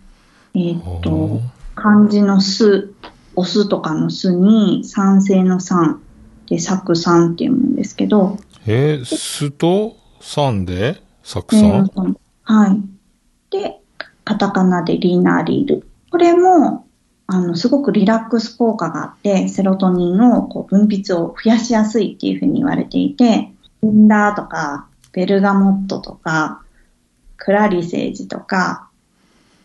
[0.55, 1.41] えーっおとー、
[1.75, 2.93] 漢字の酢、
[3.37, 6.01] お酢とかの酢に酸性の酸
[6.49, 11.89] で酢酸っていうんですけど、えー、酢と酸で酢酸？
[12.43, 12.81] はい。
[13.49, 13.79] で、
[14.25, 15.87] カタカナでリナリル。
[16.11, 16.85] これも、
[17.33, 26.61] あの、すごくリラックス効果があって、セロトニンのこう分泌を増やしやすいっていうふうに言われていて、リンダーとか、ベルガモットとか、
[27.37, 28.87] クラリセージとか、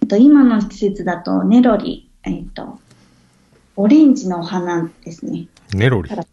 [0.02, 2.78] あと今の季節だとネロリ、えっ、と、
[3.76, 5.48] オレンジのお花ですね。
[5.74, 6.08] ネロリ？
[6.08, 6.24] はい。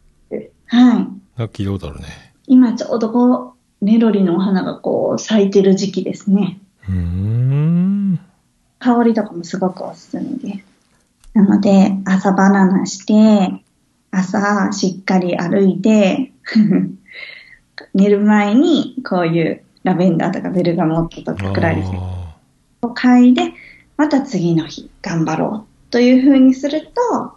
[0.71, 2.05] なんか聞いたことあるね。
[2.47, 6.59] 今ちょうどこう、ネロリのお花がこう咲いてる時期ですね。
[6.87, 8.19] うーん。
[8.79, 10.74] 香りとかもすごくおすすめです。
[11.35, 13.61] なので、朝バナナして、
[14.09, 16.31] 朝しっかり歩いて、
[17.93, 22.37] 寝る前にこういうラベンダーとかベルガモットとかクラリスあ
[22.81, 23.51] を嗅いで、
[23.97, 27.33] また次の日頑張ろうという風にすると、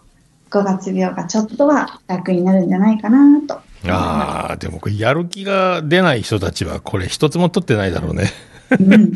[0.50, 3.54] 5月病がちょっとは楽になるんじゃないかなと。
[3.82, 8.30] ーあー、でもこれやる気が出ない人たちはこれ一つも取ってないだろうね。
[8.78, 9.12] うん、 うん、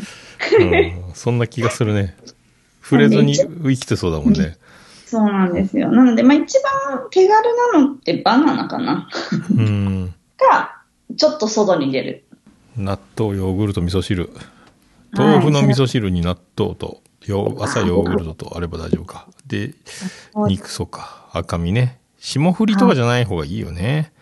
[1.13, 2.15] そんな気がするね。
[2.81, 4.57] 触れずに生きてそうだもんね。
[5.13, 5.91] そうなんですよ。
[5.91, 6.57] なので、まあ一
[6.87, 9.07] 番手軽なのってバナナかな。
[9.55, 10.13] うん。
[10.37, 10.83] か、
[11.15, 12.23] ちょっと外に出る。
[12.75, 14.31] 納豆、ヨーグルト、味噌汁。
[15.11, 19.27] 豆腐の味噌汁に納豆と、よ朝ヨーグルトとあれば大丈夫か。
[19.45, 19.75] で、
[20.47, 21.29] 肉そうか。
[21.31, 21.99] 赤身ね。
[22.17, 24.13] 霜降りとかじゃない方がいいよね。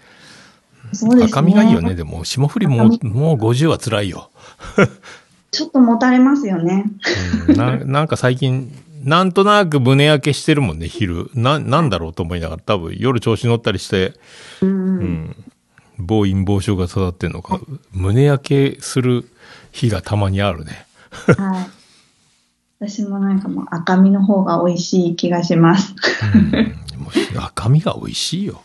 [0.91, 1.31] そうですね。
[1.31, 1.95] 赤身がいいよね。
[1.95, 4.29] でも、霜降りもう、もう50は辛いよ。
[5.51, 6.83] ちょっともたれますよね。
[7.47, 8.69] うんななんか最近、
[9.03, 11.29] なんとなく胸焼けしてるもんね、昼。
[11.33, 14.13] な、なんだろうと思いながら、多分夜調子乗ったりして、
[14.61, 14.69] うん。
[14.69, 15.35] うん。
[15.97, 17.59] 暴飲暴食が育ってんのか、
[17.91, 19.25] 胸焼けする
[19.71, 20.85] 日がたまにあるね。
[21.11, 21.69] はい。
[22.89, 25.93] 私もなんかもう赤身の方が美味しい気がします。
[26.33, 26.75] うん。
[27.43, 28.61] 赤身が美味しいよ。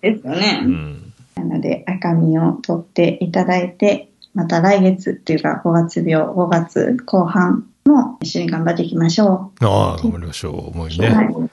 [0.00, 0.62] ですよね。
[0.64, 1.12] うん。
[1.36, 10.70] なので赤身を取っていただいて、また来月っていうか5月病、5月後半も一緒に頑張っていきましょああ、頑張りましょう。
[10.70, 10.90] 思う。
[10.90, 11.08] いね。
[11.08, 11.26] はい。
[11.36, 11.48] 今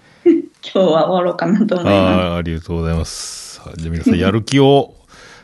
[0.64, 3.62] 日は終わろうかなと思いまああ、ありがとうございます。
[3.78, 4.94] じゃあ皆さん、やる気を、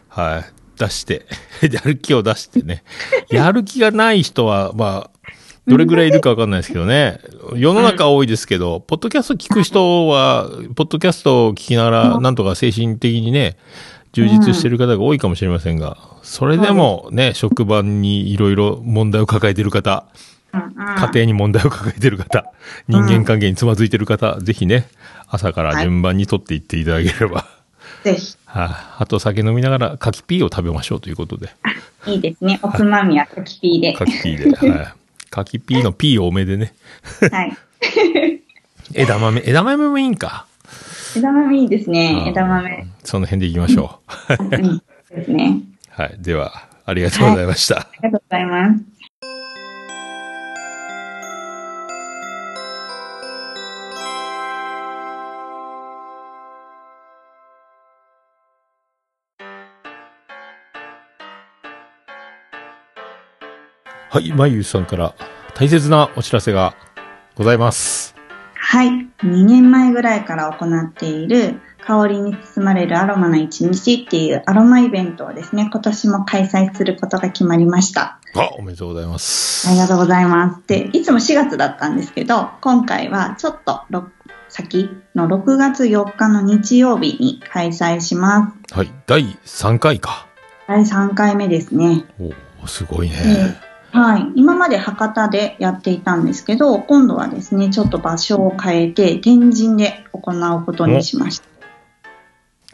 [0.08, 1.26] はい、出して、
[1.70, 2.84] やる気を出してね。
[3.30, 5.32] やる気がない人は、まあ、
[5.68, 7.20] どれぐらいいるかわかんないですけどね。
[7.56, 13.58] 世の中多いですけど、ポッドキャスト聞く人は、ポッドキャストを聞きながら、なんとか精神的にね、
[14.14, 20.06] 充実してる方が多いかもしれませんが、それでもね、職場にいろいろ問題を抱えている方、
[20.54, 22.52] 家庭に問題を抱えている方、
[22.88, 24.88] 人間関係につまずいている方、ぜひね、
[25.28, 27.46] 朝から順番に取っていっていただければ。
[28.04, 28.36] ぜひ。
[28.46, 28.70] はい、
[29.00, 31.50] あと酒飲みながら柿ピーを食べましょうということで。
[32.08, 32.60] いいですね。
[32.64, 33.94] おつまみは柿ピーで。
[33.94, 34.72] 柿ピーで。
[34.72, 34.88] はい。
[35.30, 36.74] 柿ピーのピー多めでね。
[37.32, 37.58] はい。
[38.94, 40.46] 枝豆、枝豆もいいんか。
[41.16, 42.24] 枝豆いいですね。
[42.24, 42.88] うん枝豆。
[43.04, 44.44] その辺でいきましょう。
[44.44, 44.82] うん。
[45.10, 45.60] ですね。
[45.90, 46.16] はい。
[46.20, 47.80] では、ありがとうございました。
[47.82, 48.97] ありがとうございます。
[64.18, 64.32] はい。
[64.32, 65.14] まゆさんから
[65.54, 66.74] 大切なお知らせが
[67.36, 68.16] ございます。
[68.56, 68.88] はい。
[68.88, 78.20] 2年前ぐらいから行っている香りに包まれるアロマの一日っていうアロマイベントをですね、今年も開催することが決まりました。
[78.34, 79.70] あ、おめでとうございます。
[79.70, 80.64] ありがとうございます。
[80.66, 84.08] で、いつも4月だったんですけど、今回はちょっとろ
[84.50, 88.74] 先の6月4日の日曜日に開催します。
[88.74, 88.92] はい。
[89.06, 90.26] 第3回か。
[90.68, 92.06] 第3回目ですね。
[92.20, 93.67] おーすごいね。
[93.98, 94.32] はい。
[94.36, 101.48] 今まで博多でやっていたんですけど、今度はですね、ちょっと場所を変えて、天神で行うことにしました。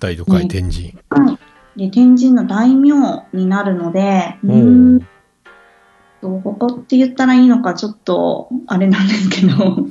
[0.02, 0.98] 第6回天神。
[1.10, 1.80] はい。
[1.80, 5.04] で、天神の大名になるので、うんー
[6.22, 9.88] どこって言ったらいいのかちょっと、あれなんですけど。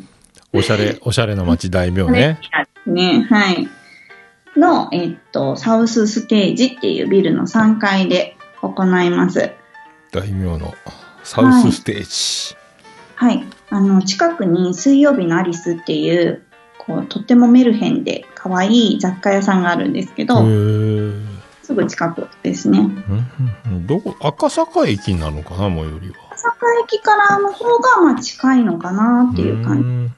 [0.53, 2.39] おしゃれ、 おしゃれの街大名ね。
[2.87, 3.68] ね、はい。
[4.57, 9.53] の、えっと、サウスステージっていうビルの3階で行います。
[10.11, 10.74] 大名の
[11.25, 12.57] サウスステージ。
[13.16, 13.45] はい。
[13.70, 16.43] あの、近くに水曜日のアリスっていう、
[16.79, 21.25] こう、とってもメルヘンで可愛い雑貨屋さんがあるんですけへど、ー
[21.62, 22.89] すぐ近くですね。
[23.87, 26.14] どこ、赤坂駅なのかな、最寄りは。
[26.33, 29.89] 赤坂駅からの方が、まあ、近いのかなっていう感じ。
[29.89, 30.14] ん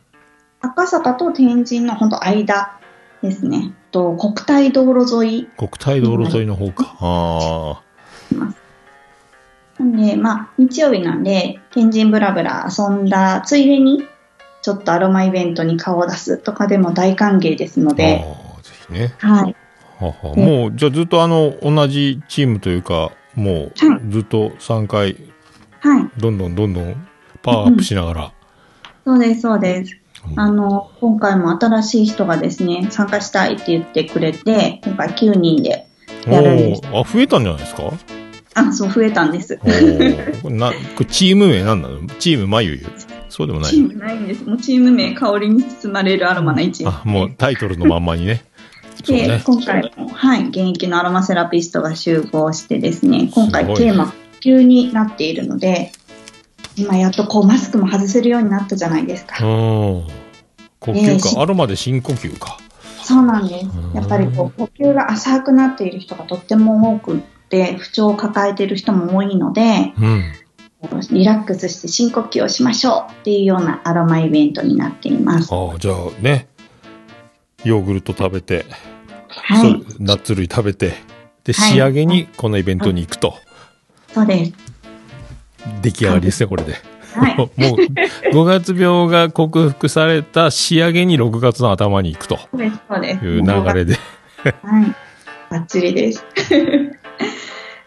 [0.62, 2.78] 赤坂と天神のほんと間
[3.22, 3.74] ですね。
[3.90, 6.96] と、国体道路沿い国体道路沿いの方か。
[7.00, 7.82] あ
[9.78, 14.04] なんで、まあ、日曜日なんで、天神ブラブラ遊んだついでに、
[14.62, 17.94] ちょっとアロマイベントに顔を出すとかでも大歓迎ですのあ。
[17.94, 19.14] で、ああ、ぜひね。
[19.18, 19.56] はい。
[19.98, 23.72] ははうんもう、じゃあずっとあの、同じチームというか、もう、
[24.10, 25.16] ずっと3回、
[25.80, 26.10] はい。
[26.18, 27.06] どんどんどんどん
[27.42, 28.32] パワーアップしながら。
[29.04, 29.96] そうです、そうです。
[29.96, 30.04] うん
[30.36, 35.86] あの、今回も新しい人がですね、参加したいって言ってくれて、今回9人で
[36.26, 36.82] やるんです。
[36.86, 37.92] あ、増えたんじゃないですか？
[38.54, 39.58] あ、そう、増えたんです。
[39.58, 39.68] こ
[40.48, 42.86] れな、これチーム名なんなのチームまゆゆ。
[43.28, 43.78] そうでもないチ。
[43.78, 44.44] ームないんです。
[44.44, 46.86] もうチーム名、香りに包まれるアロマな一日。
[46.86, 48.44] あ、もうタイトルのまんまにね。
[49.06, 49.42] で、ね。
[49.44, 55.92] 今回も、はい、現役のアロマセラピストが集合してですね、今回テーマ、呼吸になっているので、
[56.76, 59.44] 今やっとこうマスクも外せるようになったじゃないですか。
[59.44, 60.06] うん。
[60.80, 61.42] 呼えーし吸か。
[61.42, 62.58] アロマで深呼吸か。
[63.02, 63.92] そうなんですうん。
[63.94, 67.22] やっぱりこう呼吸が浅くなっている人がとっても多く
[67.62, 70.32] って、不調を抱えている人も多いので、うん。
[71.10, 75.54] リラックスして深呼吸をしましょうっていうようなアロマイベントになっています。
[75.54, 76.48] ああ、じゃあね。
[77.64, 78.66] ヨーグルト食べて、
[79.28, 79.82] はい。
[79.98, 80.88] ナッツ類食べて、
[81.44, 83.38] で、はい仕上げにこのイベントに行くと。
[84.12, 84.52] そうです。
[85.80, 86.74] 出来上がりですね、これで。
[87.14, 87.36] はい。
[87.38, 87.56] もう、
[88.32, 92.38] 5月病が克服された仕上げに6月の頭に行くと。
[92.54, 93.94] いう流れで。
[94.62, 94.94] はい。
[95.50, 96.24] バッチリです。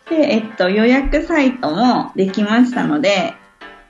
[0.10, 3.34] で、えっと、予約サイトもできましたので、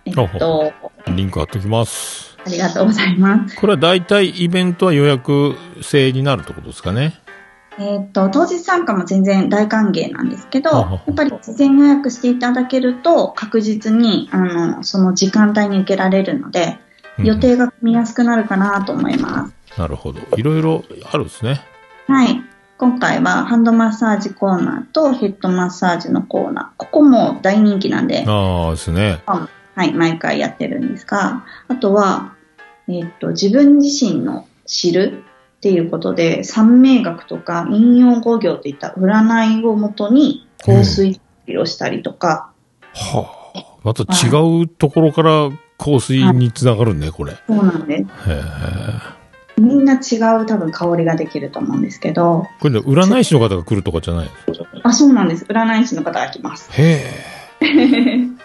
[0.06, 0.72] えっと、
[1.16, 2.38] リンク貼っときます。
[2.46, 3.56] ありがとうございます。
[3.56, 7.14] これは大体イベントは予約制になるってことですかね。
[7.80, 16.80] えっと、当日参加も全然大歓迎なんですけど、やっぱり事前予約していただけると、確実に、あの、その時間帯に受けられるので、
[17.20, 19.80] うん予定が組みやすくなるかなと思います。
[19.80, 20.20] なるほど。
[20.38, 21.62] いろいろあるんですね。
[22.06, 22.44] はい。
[22.78, 26.78] 今回はハンドマッサージコーナーとヘッドマッサージのコーナー。
[26.78, 29.24] ここも大人気なんで、ああですね。
[29.26, 32.36] はい、毎回やってるんですが、あとは、
[32.88, 35.24] えっと、自分自身の知る
[35.58, 41.20] っていうことで、三名学とか引用語行といった占いをもとに香水
[41.60, 42.52] をしたりとか、
[42.94, 43.78] はあ。
[43.84, 44.30] また違
[44.64, 45.50] うところから
[45.80, 47.34] 香水につながるね、これ。
[47.34, 48.04] へそうなんです。
[48.28, 49.17] え。
[49.58, 54.30] みんな違う多分香りができると思うんですけど、これね、占い師の方が来るとかじゃない
[54.84, 55.46] あ、そうなんです。
[55.46, 56.70] 占い師の方が来ます。
[56.74, 57.04] へ
[57.62, 58.28] え。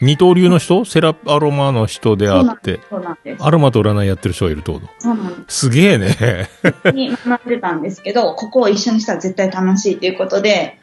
[0.00, 0.84] 二刀流の人？
[0.84, 3.44] セラアロマの人であって、そうなんです。
[3.44, 4.86] アロマと占いやってる人がいるってこと？
[4.98, 5.68] そうなんです。
[5.68, 6.48] すげえね。
[6.92, 10.78] に学んでたんですけど、ここを一緒にしたら絶対楽しいということで、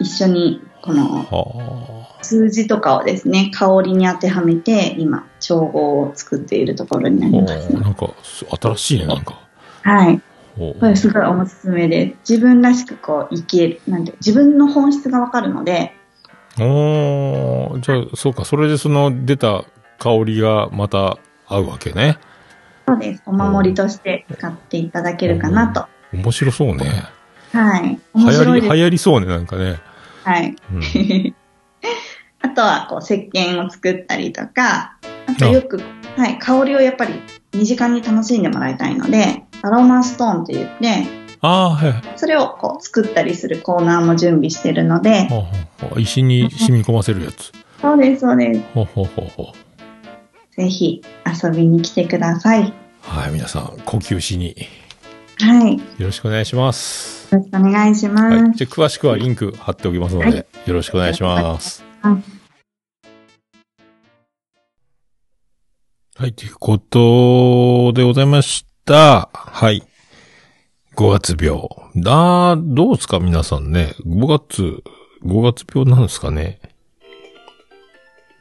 [0.00, 7.30] 一緒にこのは数字とかをですね、香りに当てはめて、今、調合を作っているところになあ。
[7.30, 7.80] ります、ね。
[7.80, 9.38] なんか、す新しいね、なんか。
[9.82, 10.20] はい。
[10.56, 12.32] これすごいおすすめです。
[12.32, 15.94] 自分らしくこう生きる、なんて、自分の本質がわかるので、
[16.58, 19.64] おーじゃあ、そうか、それでその出た
[19.98, 22.18] 香りがまた合うわけね。
[22.86, 23.22] そうです。
[23.24, 25.86] お守りとして使っていただけるかなと。
[26.12, 27.04] 面白そうね。
[27.52, 27.82] はい。
[27.82, 28.74] 流行り、面白いです。
[28.74, 29.80] 流行りそうね、なんかね。
[30.24, 30.54] はい。
[30.72, 30.82] うん、
[32.42, 35.80] あとは、こう、石鹸を作ったりとか、あとよく、
[36.16, 37.14] はい、香りをやっぱり
[37.54, 41.94] 身近に楽しんでもらいたいので、アロマストーンって言って、ああ、はい。
[42.16, 45.46] それをこう作ったりするコーナーも準備してるので、ほうほ
[45.86, 47.52] うほう石に染み込ませるやつ。
[47.80, 48.60] そうです、そうです。
[48.74, 50.54] ほうほうほうほう。
[50.54, 51.02] ぜひ
[51.42, 52.68] 遊びに来てください。
[52.68, 54.54] よはい、皆さん、呼吸しに
[55.40, 55.72] はい。
[55.72, 57.34] よよろしくお願いします。
[57.34, 58.36] ろしくお願いします。
[58.36, 58.52] はい。
[58.52, 61.91] じゃあ詳しくはリンク貼っておきますので、はいよろしくお願いします。
[62.02, 62.22] はい
[66.16, 69.30] はい、ということでございました。
[69.32, 69.82] はい。
[70.96, 71.68] 5月病。
[72.06, 73.94] あーどうですか皆さんね。
[74.04, 74.82] 5月、
[75.24, 76.60] 5月病なんですかね。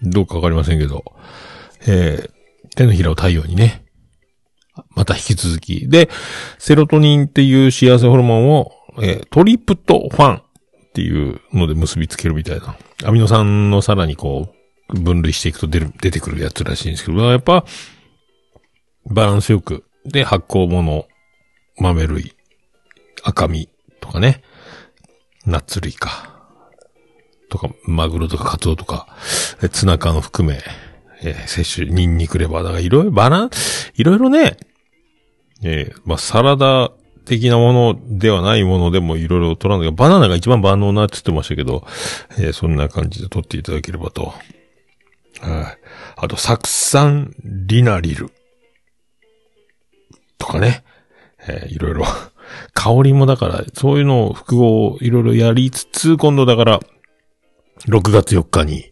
[0.02, 1.04] どうかわかりませんけど。
[1.88, 2.32] えー
[2.74, 3.84] 手のひらを太陽にね。
[4.96, 5.90] また引き続き。
[5.90, 6.10] で、
[6.58, 10.44] セロトニンっていう幸せホルモンを、えートリプトファンっ
[10.94, 12.78] ていうので結びつけるみたいな。
[13.04, 14.54] アミノ酸のさらにこ
[14.90, 17.66] う、分類していくと出る、出てくるやつらしいんですけど、やっぱ、
[19.10, 21.08] バランスよく、で、発酵物、
[21.78, 22.34] 豆類、
[23.24, 24.44] 赤身とかね、
[25.46, 26.42] ナッツ類か、
[27.50, 29.08] とか、マグロとかカツオとか、
[29.72, 30.60] ツナ缶含め、
[31.24, 33.50] えー摂取、ニンニクレバーだからいろいろバラン、
[33.96, 34.58] いろいろね、
[35.64, 36.92] えーまあ、サラダ
[37.26, 41.86] 的なものではないものでもいろいろ取らない、バナナが一番万能なって言ってましたけど、
[42.38, 44.26] えーそんな感じで取っていただければと。
[44.26, 45.78] はい。
[46.18, 48.32] あと、酢酸リナリル。
[50.38, 50.84] とかね。
[51.48, 52.06] えーいろいろ。
[52.74, 56.80] 香りもだから、そういうのを複合いろいろやりつつ、今度だから、
[57.88, 58.92] 6月4日に、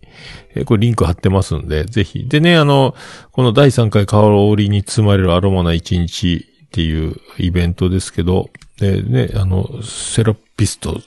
[0.55, 2.27] えーこれリンク貼ってますんで、ぜひ。
[2.27, 2.95] でね、あの、
[3.31, 4.21] この第3回香
[4.55, 11.01] りに包まれるアロマな一日っていうイベントですけど、でね、あの、セラピスト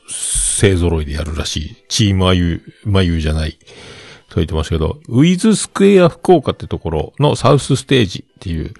[0.60, 1.76] 勢揃いでやるらしい。
[1.88, 3.58] チームあゆ、まゆじゃない。
[4.28, 8.72] と言ってましたけど、ウィズスクエア福岡ってところのサウスステージっていう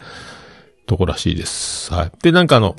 [0.87, 1.93] とこらしいです。
[1.93, 2.13] はい。
[2.23, 2.75] で、なんかあの、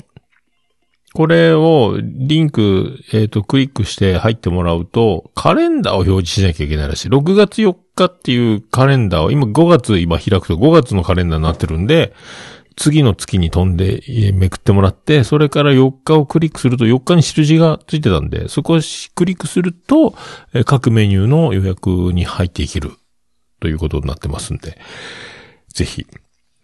[1.14, 7.08] これをリンク、えっ、と、クリックして入ってもらうと、カレンダーを表示しなきゃいけないらしい。
[7.08, 12.12] 6月4日っていうカレンダーを、今5月今開くと5月のカレンダーになってるんで、
[12.76, 14.02] 次の月に飛んで
[14.34, 18.80] めくってもらって、それから4日をクリックすると4日に印がついてたんで、そこを
[19.14, 20.14] クリックすると、
[20.64, 22.92] 各メニューの予約に入っていける
[23.60, 24.78] ということになってますんで、
[25.68, 26.06] ぜひ、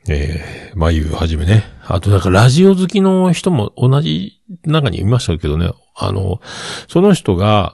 [0.08, 1.64] えー、まゆはじめね。
[1.86, 5.70] あとなんかラジオ好きの人も同じ中にいましたけどね。
[5.94, 6.40] あの、
[6.88, 7.72] その人が、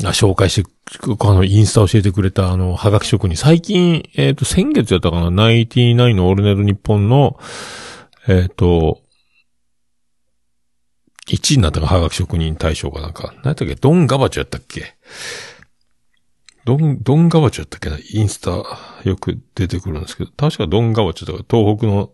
[0.00, 0.70] 紹介して、
[1.20, 3.36] あの、インスタ教えてくれた、あの、はがき職人。
[3.36, 7.38] 最近、えっ、と、先月やったかな、ナインティナインのオールネット日本の、
[8.26, 9.02] えっ、と、
[11.28, 13.34] 1位になったか、はがき職人大賞かなんか。
[13.38, 13.74] 何やったっけ？
[13.74, 14.96] ドンガバチョやったっけ？
[16.64, 17.98] ドン、ドンガバチョやったっけな？
[17.98, 18.50] インスタ
[19.04, 22.12] よく出てくるんですけど、確かドンガバチョとか、東北の、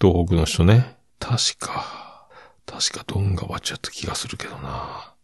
[0.00, 0.96] 東北の人ね。
[1.18, 2.28] 確か、
[2.64, 5.14] 確かドンガバチョやった気がするけどな。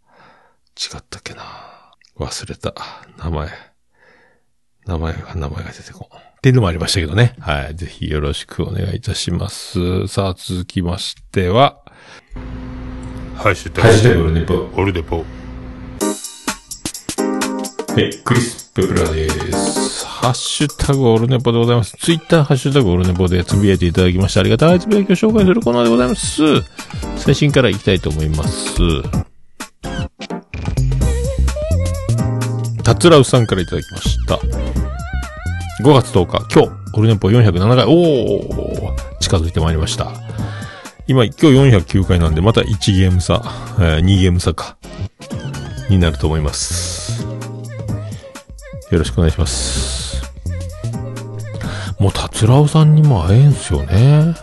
[0.77, 1.78] 違ったっけな。
[2.19, 2.75] 忘れた。
[3.19, 3.49] 名前。
[4.87, 6.17] 名前が、名前が出てこん。
[6.17, 7.35] っていうのもありましたけどね。
[7.41, 7.75] はい。
[7.77, 10.07] ぜひよろしくお願いいたします。
[10.09, 11.81] さあ、続きましては、
[13.37, 15.17] ハッシュタグ、ハッシュタグオルネポ、オルネポ。
[15.19, 15.25] は
[18.01, 20.07] い、クリス・ペプラです。
[20.07, 21.97] ハッシュタグオルネポでございます。
[21.99, 24.41] ツイッターハッシュタグオルネポでつぶやいていただきました。
[24.41, 26.43] ありがたいつぶやきを紹介するコーナーでございます。
[27.17, 28.79] 最新から行きたいと思います。
[32.99, 34.35] タツラウさんからいただきました。
[35.85, 40.11] 5月10日、今日、オルネポ407回、おー近づいてまいりました。
[41.07, 43.41] 今、今日409回なんで、また1ゲーム差、
[43.79, 44.79] えー2ゲーム差か、
[45.89, 47.23] になると思います。
[48.91, 50.21] よろしくお願いします。
[52.01, 54.35] もう、タツラウさんにも会えんすよね。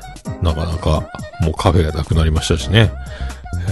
[0.41, 1.09] なかなか、
[1.41, 2.93] もうカフェがなくなりましたしね。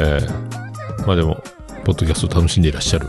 [0.02, 1.42] えー、まあでも、
[1.86, 3.08] ポッドキャスト楽しんでいらっしゃる。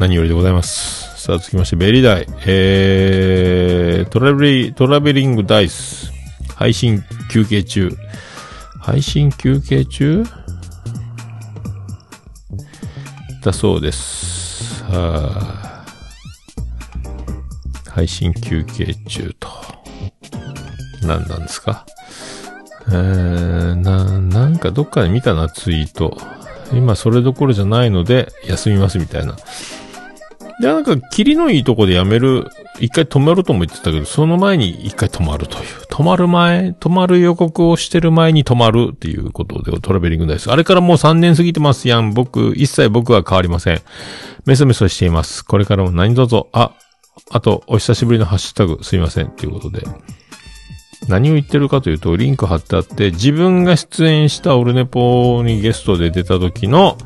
[0.00, 1.22] 何よりでございます。
[1.22, 2.26] さあ、続きまして、ベリーダイ。
[2.46, 6.10] えー、トラベリ、トラベリングダイス。
[6.56, 7.94] 配信休憩中。
[8.80, 10.24] 配信休憩中？
[13.42, 14.82] だそうです。
[14.84, 15.84] は
[17.86, 19.48] あ、配信休憩中と。
[21.02, 21.84] 何なんですか？
[22.88, 26.16] えー、な、なんかどっかで見たな、ツイート。
[26.72, 29.36] 今それどころじゃないので、休みますみたいな。
[30.60, 32.46] で、なんか、霧のいいとこでやめる、
[32.80, 35.64] 一回止まるとも言ってたけど、その前に一回止まるという。
[35.90, 40.50] 止まる前、止まる予告をしてる前に止まるっていうことで、トラベリングです。
[40.50, 42.12] あれからもう3年過ぎてますやん。
[42.12, 43.80] 僕、一切僕は変わりません。
[44.44, 45.46] メソメソしています。
[45.46, 46.72] これからも何卒、あ、
[47.30, 49.28] あと、お久しぶりのハッシュタグ、すいません。
[49.28, 49.82] っていうことで。
[51.08, 56.98] 何を言ってるかというと、リンク貼ってあって、自分が出演したオルネポにゲストで出た時の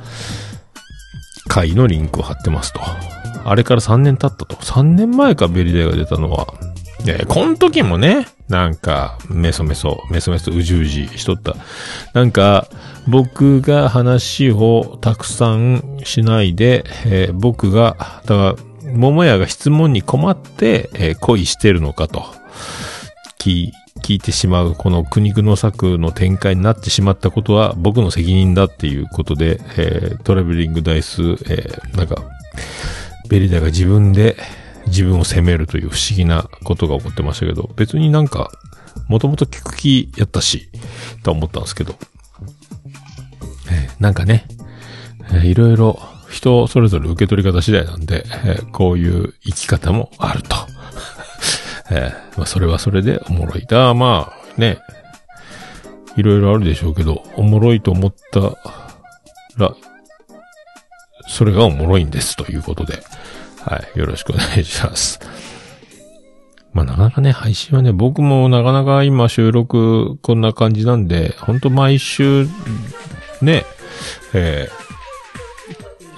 [1.49, 2.81] 回のリンクを貼ってますと。
[3.45, 4.57] あれから3年経ったと。
[4.57, 6.47] 3年前かベリデーが出たのは。
[7.07, 11.55] えこの時もね、なんか、メソメソ、メソメソうじうじしとった。
[12.15, 12.67] なんか、
[13.07, 22.25] 僕が話をたくさんしないで、えー僕が、だから、桃屋が質問に困って、えー恋してるのかと。
[23.39, 23.71] 聞
[24.05, 32.23] 聞いてしまう、この苦肉の策の展開になってしまったことは僕の責任だっていうことで、えートラベリングダイス、えーなんか、
[33.31, 34.37] ベリダが自分で
[34.89, 38.51] 自分を責めるという不思議なことが起こってましたけど、別になんか、
[39.09, 40.69] もともと聞く気やったし、
[41.23, 41.95] と思ったんですけど、
[43.73, 44.47] えーなんかね、
[45.33, 45.99] えーいろいろ
[46.29, 50.74] 人それぞれ受け取り方次第なんで、えーこういう生き方もあると。
[51.95, 53.67] えーまあ、それはそれでおもろい。
[53.67, 54.79] だ、まあ、ね、
[56.17, 58.41] いろいろあるでしょうけど、おもろいと思った
[59.57, 59.75] ら、
[61.29, 63.01] それがおもろいんですということで、
[63.61, 65.21] はい、よろしくお願いします。
[66.73, 72.47] まあ、なかなかね、配信はね、僕もなかなか今収録こんな感じなんで、ほんと毎週、
[73.41, 73.65] ね、
[74.33, 74.84] えー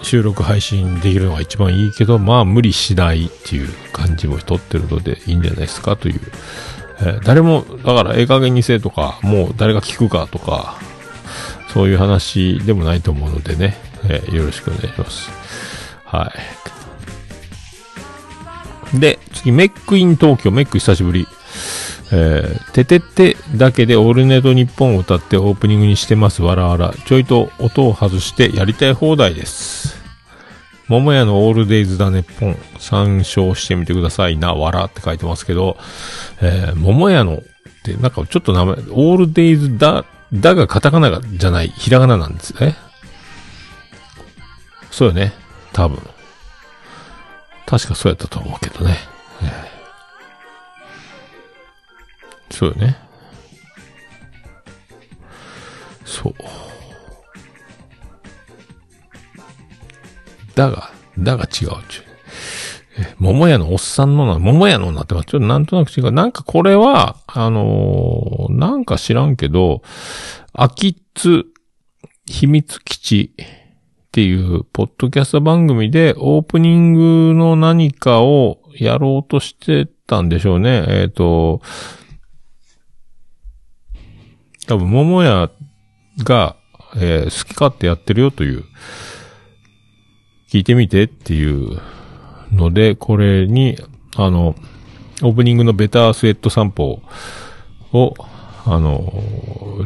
[0.03, 6.21] 収録配信できるのが一番いいけど、まあ無理しないっていう感じも取ってるのでいいんじゃないですかという。
[7.01, 10.79] えー誰も、だからええ加減にせえとか、もう誰が聞くかとか、
[11.73, 13.77] そういう話でもないと思うのでね、
[14.09, 15.31] えーよろしくお願いします。
[16.05, 16.33] は
[18.95, 18.99] い。
[18.99, 21.27] で、次、メックイン東京、メック久しぶり。
[22.13, 26.95] えー、てててだけでオールネート日本を歌ってオープニングにしてます、わらわら。
[27.07, 29.97] ちょいと音を外してやりたい放題です。
[30.89, 35.77] 桃屋のオールデイズだねっぽん、参照してみてくださいな、わらって書いてますけど、
[36.41, 37.43] えー、桃屋のっ
[37.83, 42.77] て、なんかちょっと名前、オールデイズだ、だがカタカナがじゃない、ひらがななんですね。
[44.93, 45.33] そうよね、
[45.73, 45.99] 多分。
[47.67, 48.97] 確かそうやったと思うけどね。
[49.43, 49.76] ええ
[52.57, 52.97] そうよね。
[56.07, 56.35] そう。
[60.55, 61.71] だが、だが違うちゅう。
[62.99, 65.27] え、桃屋のおっさんのな、桃屋のなってます。
[65.27, 66.13] ちょっとなんとなく違う。
[66.13, 69.83] なんかこれは、あのーなんか知らんけど、
[70.55, 71.45] 秋津
[72.25, 73.47] 秘密基地っ
[74.13, 80.87] ていう、ポッドキャスト番組でオープニングの何かをやろうとしてたんでしょうね。
[80.89, 81.61] えっ、と、
[84.67, 85.51] 多分、桃屋
[86.23, 86.57] が、
[86.97, 88.65] えー好き勝手やってるよという、
[90.51, 91.81] 聞いてみてっていう
[92.53, 93.77] ので、これに、
[94.17, 94.55] あの、
[95.23, 97.03] オープニングのベタースウェット散歩
[97.93, 98.15] を、
[98.65, 99.13] あの、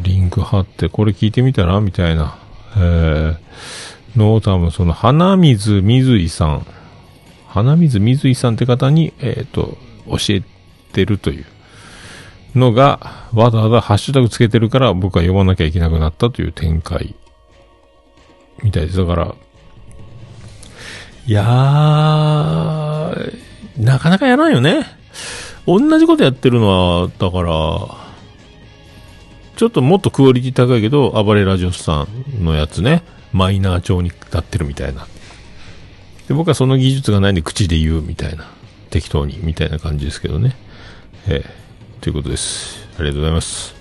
[0.03, 1.81] リンク貼って、これ聞いてみたら？
[1.81, 2.39] みたいな、
[2.77, 3.39] えー、
[4.19, 6.67] のを多分その、花水水井さん、
[7.49, 9.77] 花水水井さんって方に、えっ、と、
[10.07, 10.43] 教え
[10.93, 11.45] てるという。
[12.55, 17.15] のが、わざわざハッシュタグつけてるから僕は読まなきゃいけなくなったという展開、
[18.63, 18.99] みたいです。
[18.99, 19.35] だから、
[21.27, 23.41] いやー、
[23.79, 24.85] なかなかやらんよね。
[25.67, 27.53] 同じことやってるのは、だから、
[29.57, 32.07] ちょっともっとクオリティ高いけど、暴れラジオスさ
[32.39, 33.03] んのやつね、
[33.33, 35.07] マイナー調になってるみたいな。
[36.27, 38.47] で、僕はその技術がないんで口で言うみたいな。
[38.91, 40.57] 適当に、みたいな感じですけどね。
[41.29, 41.70] ええ
[42.01, 42.89] ということです。
[42.99, 43.75] ありがとうございます。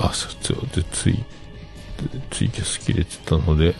[0.00, 1.24] あ、そう、そうで、ツイ、
[2.30, 3.74] ツイキャス切れてたので、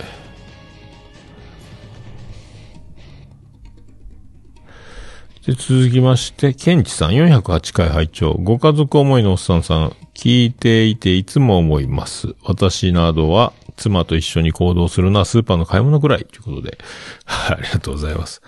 [5.47, 12.35] で、続きまして、ケンチさん408回拝聴ご家族思いのおっさんさん、聞いていていつも思います。
[12.43, 16.25] 私などは、妻と一緒に行動するのはスーパーの買い物くらい。
[16.25, 16.77] ということで、
[17.25, 18.43] ありがとうございます。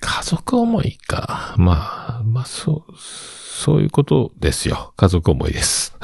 [0.00, 1.54] 家族思いか。
[1.58, 4.94] まあ、まあ、そう、そういうことですよ。
[4.96, 5.96] 家族思いです。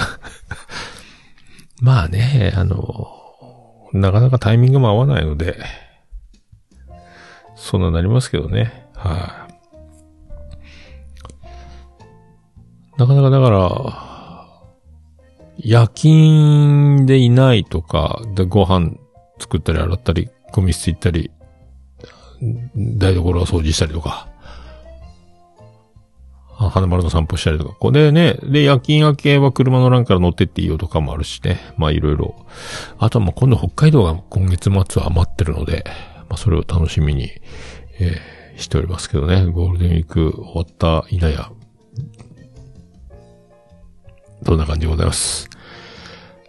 [1.82, 3.08] まあね、あの、
[3.92, 5.58] なかなかタイミングも合わないので、
[7.56, 8.86] そんななりますけどね。
[8.94, 9.48] は
[12.96, 14.13] い、なかなかだから、
[15.58, 18.92] 夜勤でいないとか、でご飯
[19.38, 21.30] 作ったり洗ったり、ゴミ捨て行ったり、
[22.76, 24.28] 台所を掃除したりとか、
[26.56, 31.58] 花丸の散歩したりとか、これでね、で、夜勤明けは車の欄から乗ってっていいよとかもあるしね。
[31.76, 32.34] まあいろいろ。
[32.98, 35.84] あとはもう今度北海道が今月末は余ってるので、
[36.28, 37.30] まあそれを楽しみに、
[37.98, 39.44] えーしておりますけどね。
[39.46, 41.50] ゴールデンウィーク終わったいなや、
[44.44, 45.48] どんな感じでございます？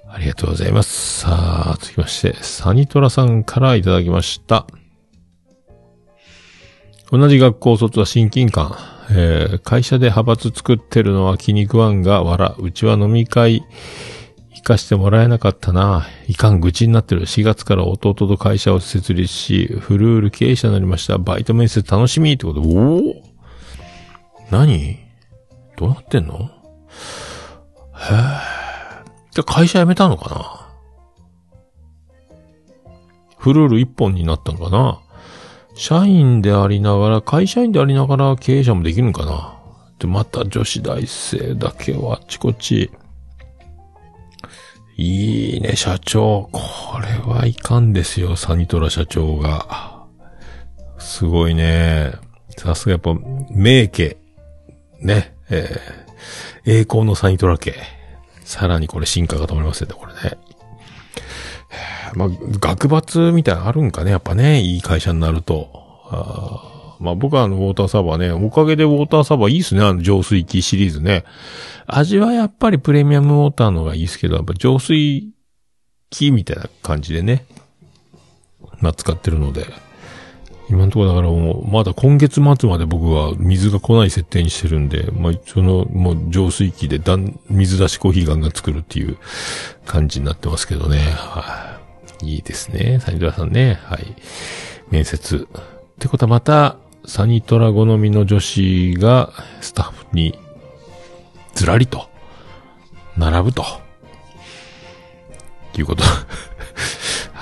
[0.08, 1.22] ありがとうございます。
[1.22, 4.68] さあ、続きまして、サニトラさんからいただきました。
[7.12, 8.76] 同じ学校卒は親近感。
[9.12, 12.56] えー会社で派閥作ってるのは気に食わんが、わら。
[12.58, 13.64] うちは飲み会
[14.52, 16.08] 行かしてもらえなかったな。
[16.28, 17.22] いかん愚痴になってる。
[17.24, 21.18] 4月から弟と会社を設立し、フルール経営者になりました。
[21.18, 23.24] バイト面接楽しみってこと、おお
[24.50, 24.98] 何？
[25.78, 26.50] どうなってんの？
[27.98, 28.18] へえ。
[29.32, 30.62] じゃ、会社辞めたのかな？
[33.38, 35.02] フルール一本になったのかな？
[35.76, 39.60] 社員でありながら、会社員でありながら経営者もできるのかな？
[40.00, 42.92] で、また女子大生だけはあっちこっち。
[44.98, 46.50] いいね、社長。
[46.54, 50.06] これはいかんですよ、サニトラ社長が。
[50.98, 52.14] すごいね。
[52.58, 53.14] さすがやっぱ、
[53.52, 54.16] 名家。
[55.02, 56.05] ね、えー、
[56.66, 57.74] 栄光のサニトラ家。
[58.44, 60.38] さらにこれ進化が止まりませんね、これね。
[62.16, 62.30] まあ、
[62.60, 65.70] 学罰みたいなのあるんかね、やっぱね、いい会社になると。
[66.10, 71.26] あまあ僕はあの、ウォーターサーバーね、おかげでウォーターサーバーいいっすね、あの、浄水器シリーズね。
[71.88, 75.30] 味はやっぱりプレミアムウォーターの方がいいですけど、やっぱ浄水
[76.10, 77.46] 器みたいな感じでね、
[78.80, 79.66] まあ使ってるので。
[80.70, 89.18] 今のところだからもう、まだ今月末まで僕は水が来ない設定にしてるんで、まあその、もう浄水器でだん、水出しコーヒーガンガン作るっていう
[89.86, 91.00] 感じになってますけどね。
[91.00, 91.80] は
[92.22, 92.36] い。
[92.36, 93.00] いいですね。
[93.00, 93.80] サニトラさんね。
[93.84, 94.16] はい。
[94.90, 95.48] 面接。
[95.54, 99.32] ってことはまた、サニトラ好みの女子が
[99.62, 100.40] スタッフに
[101.54, 102.10] ずらりと、
[103.18, 103.64] 並ぶと。
[105.78, 106.04] いうこと。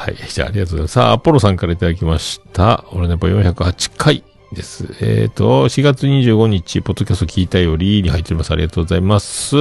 [0.03, 0.15] はい。
[0.15, 0.93] じゃあ、ありがとうございます。
[0.95, 2.83] さあ、アポロさんからいただきました。
[2.91, 4.21] 俺ね、やっぱ408回
[4.51, 4.97] です。
[4.99, 8.51] えっ、と、4月25日、ポッドキャスト聞いたよりに入っております。
[8.51, 9.55] ありがとうございます。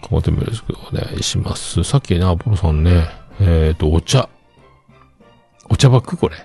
[0.00, 1.84] 今後もよろしくお願いします。
[1.84, 3.08] さっきね、アポロさんね、
[3.38, 4.30] えっ、と、お茶。
[5.68, 6.36] お茶バッグこれ。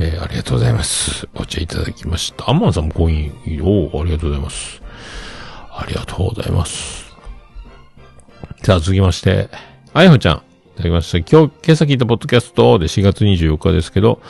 [0.00, 1.28] えーありがとうございます。
[1.36, 2.50] お茶いただきました。
[2.50, 4.82] アンマンさんもコイン、おーありがとうございます。
[5.70, 7.14] ありがとうございます。
[8.64, 9.50] さあ、続きまして、
[9.94, 10.42] あやほちゃん。
[10.72, 11.18] いただきました。
[11.18, 14.20] 今日、今朝聞いたポッドキャストで4月24日ですけど、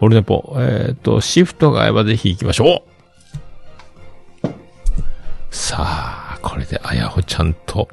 [0.00, 2.84] オルネポ、えっ、と、シフトが合えばぜひ行きましょ
[4.44, 4.48] う
[5.50, 7.88] さあ、これであやほちゃんと、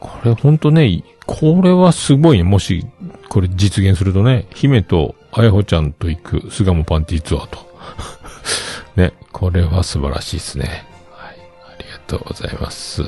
[0.00, 2.44] これほんとね、これはすごいね。
[2.44, 2.86] もし、
[3.28, 7.58] これ実現するとね、姫とあやほちゃんと行く巣鴨パンティツアーと。
[8.96, 10.86] ね、これは素晴らしいですね。
[11.10, 11.36] はい、
[11.78, 13.02] ありがとうございます。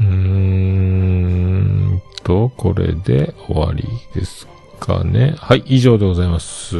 [0.00, 3.84] うーんと、これで終わり
[4.14, 4.48] です
[4.80, 5.34] かね。
[5.38, 6.78] はい、以上でございます。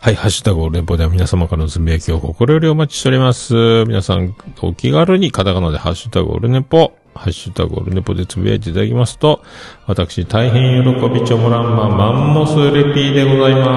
[0.00, 3.84] はい、ハッシュタグオルネポでは皆様からのつぶやきを心よりお待ちしております。
[3.86, 9.42] 皆さん、お気軽にカタカナでハッシュタグオルネポ、ハッシュタグオルネポでつぶやいていただきますと、
[9.86, 13.68] 私、大変喜びちょもらんまマンモスレピーでございま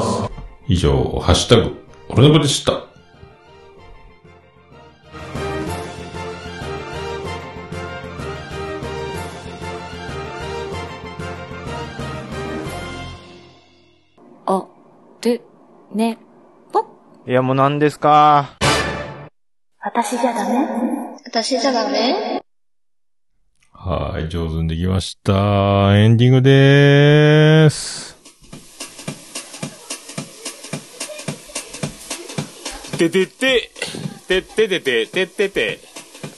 [0.00, 0.30] す。
[0.68, 1.74] 以上、ハッシュタグ
[2.08, 2.87] オルネポでした。
[14.50, 14.66] お、
[15.20, 15.42] る、
[15.94, 16.16] ね、
[16.72, 16.80] ぽ。
[17.26, 18.56] いや、もう何ですか？
[19.78, 20.66] 私じゃダメ？
[21.26, 22.40] 私じゃダメ？
[23.74, 25.94] はい、上手にできました。
[25.98, 28.16] エンディングでーす。
[32.96, 33.70] ててて、
[34.28, 35.78] てっててて、てってて、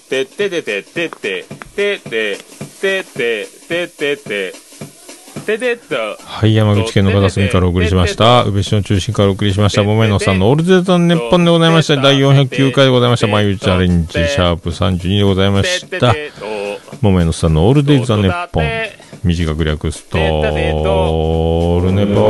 [0.08, 1.44] てっててて、てって、
[1.76, 2.38] てって、てって、
[2.80, 4.69] てってて、ててっと。
[6.24, 8.44] はい、山口県の片隅からお送りしました。
[8.44, 9.82] 宇部市の中心からお送りしました。
[9.82, 11.96] もめのさんのオールゼータンネッポンでございました。
[11.96, 13.26] 第409回でございました。
[13.26, 16.14] 毎日チャレンジ、シャープ32でございました。
[17.00, 18.64] もめのさんのオールデイズ・ザ・ネッポン。
[19.22, 22.20] 短く略すと、オールネポ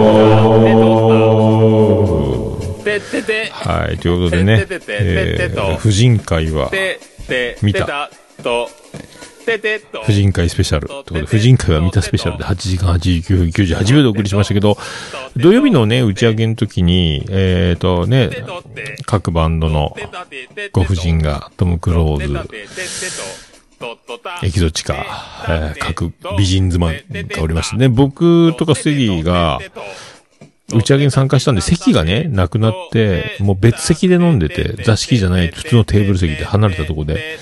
[3.52, 6.70] はい、ということでね、えー、婦人会は、
[7.62, 8.10] 見た。
[10.04, 10.86] 婦人会スペシャル。
[10.86, 14.76] ということで、婦人会は見たスペシャルで8時間89分98秒でお送りしましたけど、
[15.36, 18.30] 土曜日のね、打ち上げの時に、えっ、とね、
[19.06, 19.96] 各バンドの
[20.72, 22.48] ご婦人が、トム・クローズ、
[24.42, 24.94] エキゾチカ、
[25.48, 29.58] えー各美人妻がおりましてね、僕とかステディが、
[30.72, 37.38] 打ち上げに参加したんで、席がね、なくなって、もう別席で飲んでて、座敷じゃない普通のテーブル席で離れたとこで、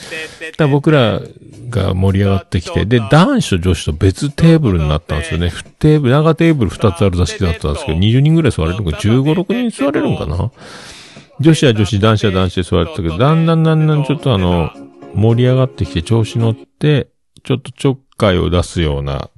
[0.56, 1.20] だ僕ら
[1.68, 5.50] が盛り上がってきて、で、男子と女子と別テーブルになったんですよね。
[5.50, 10.50] ふテーブル、長テーブル2つある座敷だったんですけど、20人ぐらい座れるのか、15、6人座れるんかな？
[11.40, 14.72] 女子は女子、男子は男子で座れてたけど、だんだんだんだんちょっとあの、
[15.14, 17.08] 盛り上がってきて調子乗って、
[17.44, 19.30] ちょっとちょっかいを出すような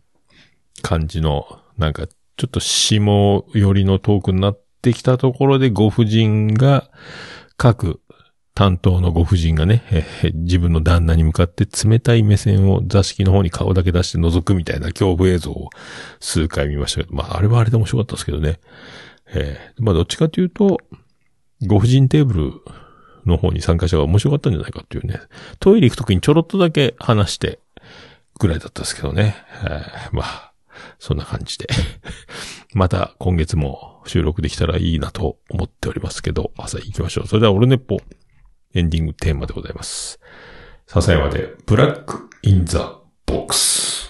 [0.83, 1.47] 感じの、
[1.77, 2.07] なんか、
[2.41, 6.91] ちょっと下寄りのトークになってきたところで、ご婦人が、
[7.59, 8.01] 各
[8.55, 9.83] 担当のご婦人がね、
[10.33, 15.69] 自分の旦那に向かって冷たい目線を座敷の方に顔だけ出して覗くみたいな恐怖映像を
[16.19, 18.59] 数回見ましたけど、まあ、あれはあれで面白かったですけどね。
[19.35, 20.79] えーまあ、どっちかというと、
[21.67, 22.53] ご婦人テーブル
[23.27, 25.21] の方に参加者が面白かったんじゃないかっていうね。
[25.59, 27.59] トイレ行くときにちょろっとだけ話して、
[28.39, 29.37] ぐらいだったんですけどね。
[29.63, 30.50] えーまあ、
[30.99, 31.67] そんな感じで。
[32.75, 37.27] また今月も収録できたらいいなと思っておりますけど、朝行きましょう。
[37.27, 37.99] それではオルネポ
[38.75, 40.21] エンディングテーマでございます。
[40.87, 44.10] 笹山でブラックインザボックス。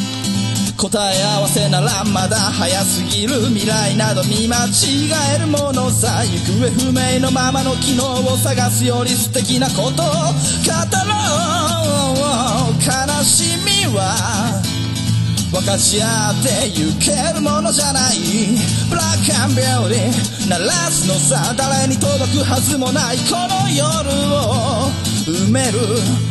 [0.81, 10.01] 答え合わせならまだ早すぎる未来など見間違えるものさ行方不明のままの機能を探すより素敵なことを語
[11.05, 11.13] ろ
[12.65, 14.59] う悲しみは
[15.51, 18.15] 分かち合ってゆけるものじゃない。
[18.89, 24.89] ブラックアンビューティー鳴らすのさ誰に届くはずもないこの夜を
[25.27, 26.30] 埋める。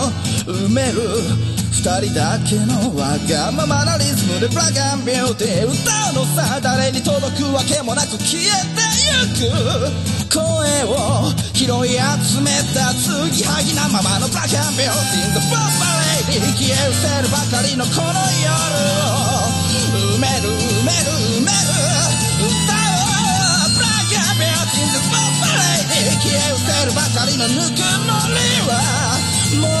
[0.51, 1.01] 埋める
[1.71, 5.75] 二人だけのわがままなリズムでブラックアンビューティー歌
[6.11, 8.45] うのさ誰に届くわけもなく消え
[8.75, 8.85] て
[9.41, 10.21] ゆく。
[10.31, 10.39] 声
[10.87, 15.67] を拾い集めた継ぎはぎなままのブラックアンビューティー The f o r
[16.23, 19.51] Lady 消え失せるばかりのこの夜を
[20.15, 21.67] 埋める埋める埋める
[22.47, 22.95] 歌う
[23.75, 28.39] ブラックアンビューティー The f o r Lady 消え失せるばかりのぬくもり
[28.71, 28.79] は
[29.59, 29.80] もう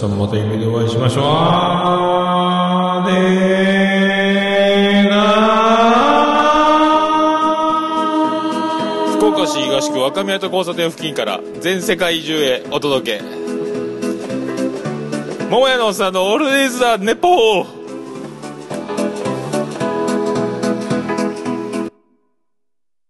[0.00, 1.24] さんまた夢でお会いしましょう。
[1.26, 3.12] あで
[5.10, 5.12] な
[9.18, 13.24] 福岡市東区若宮と交差点付近から全世界中へお届け。
[15.50, 17.79] 桃屋のおっさんのオールディーズ・ザ・ネポー。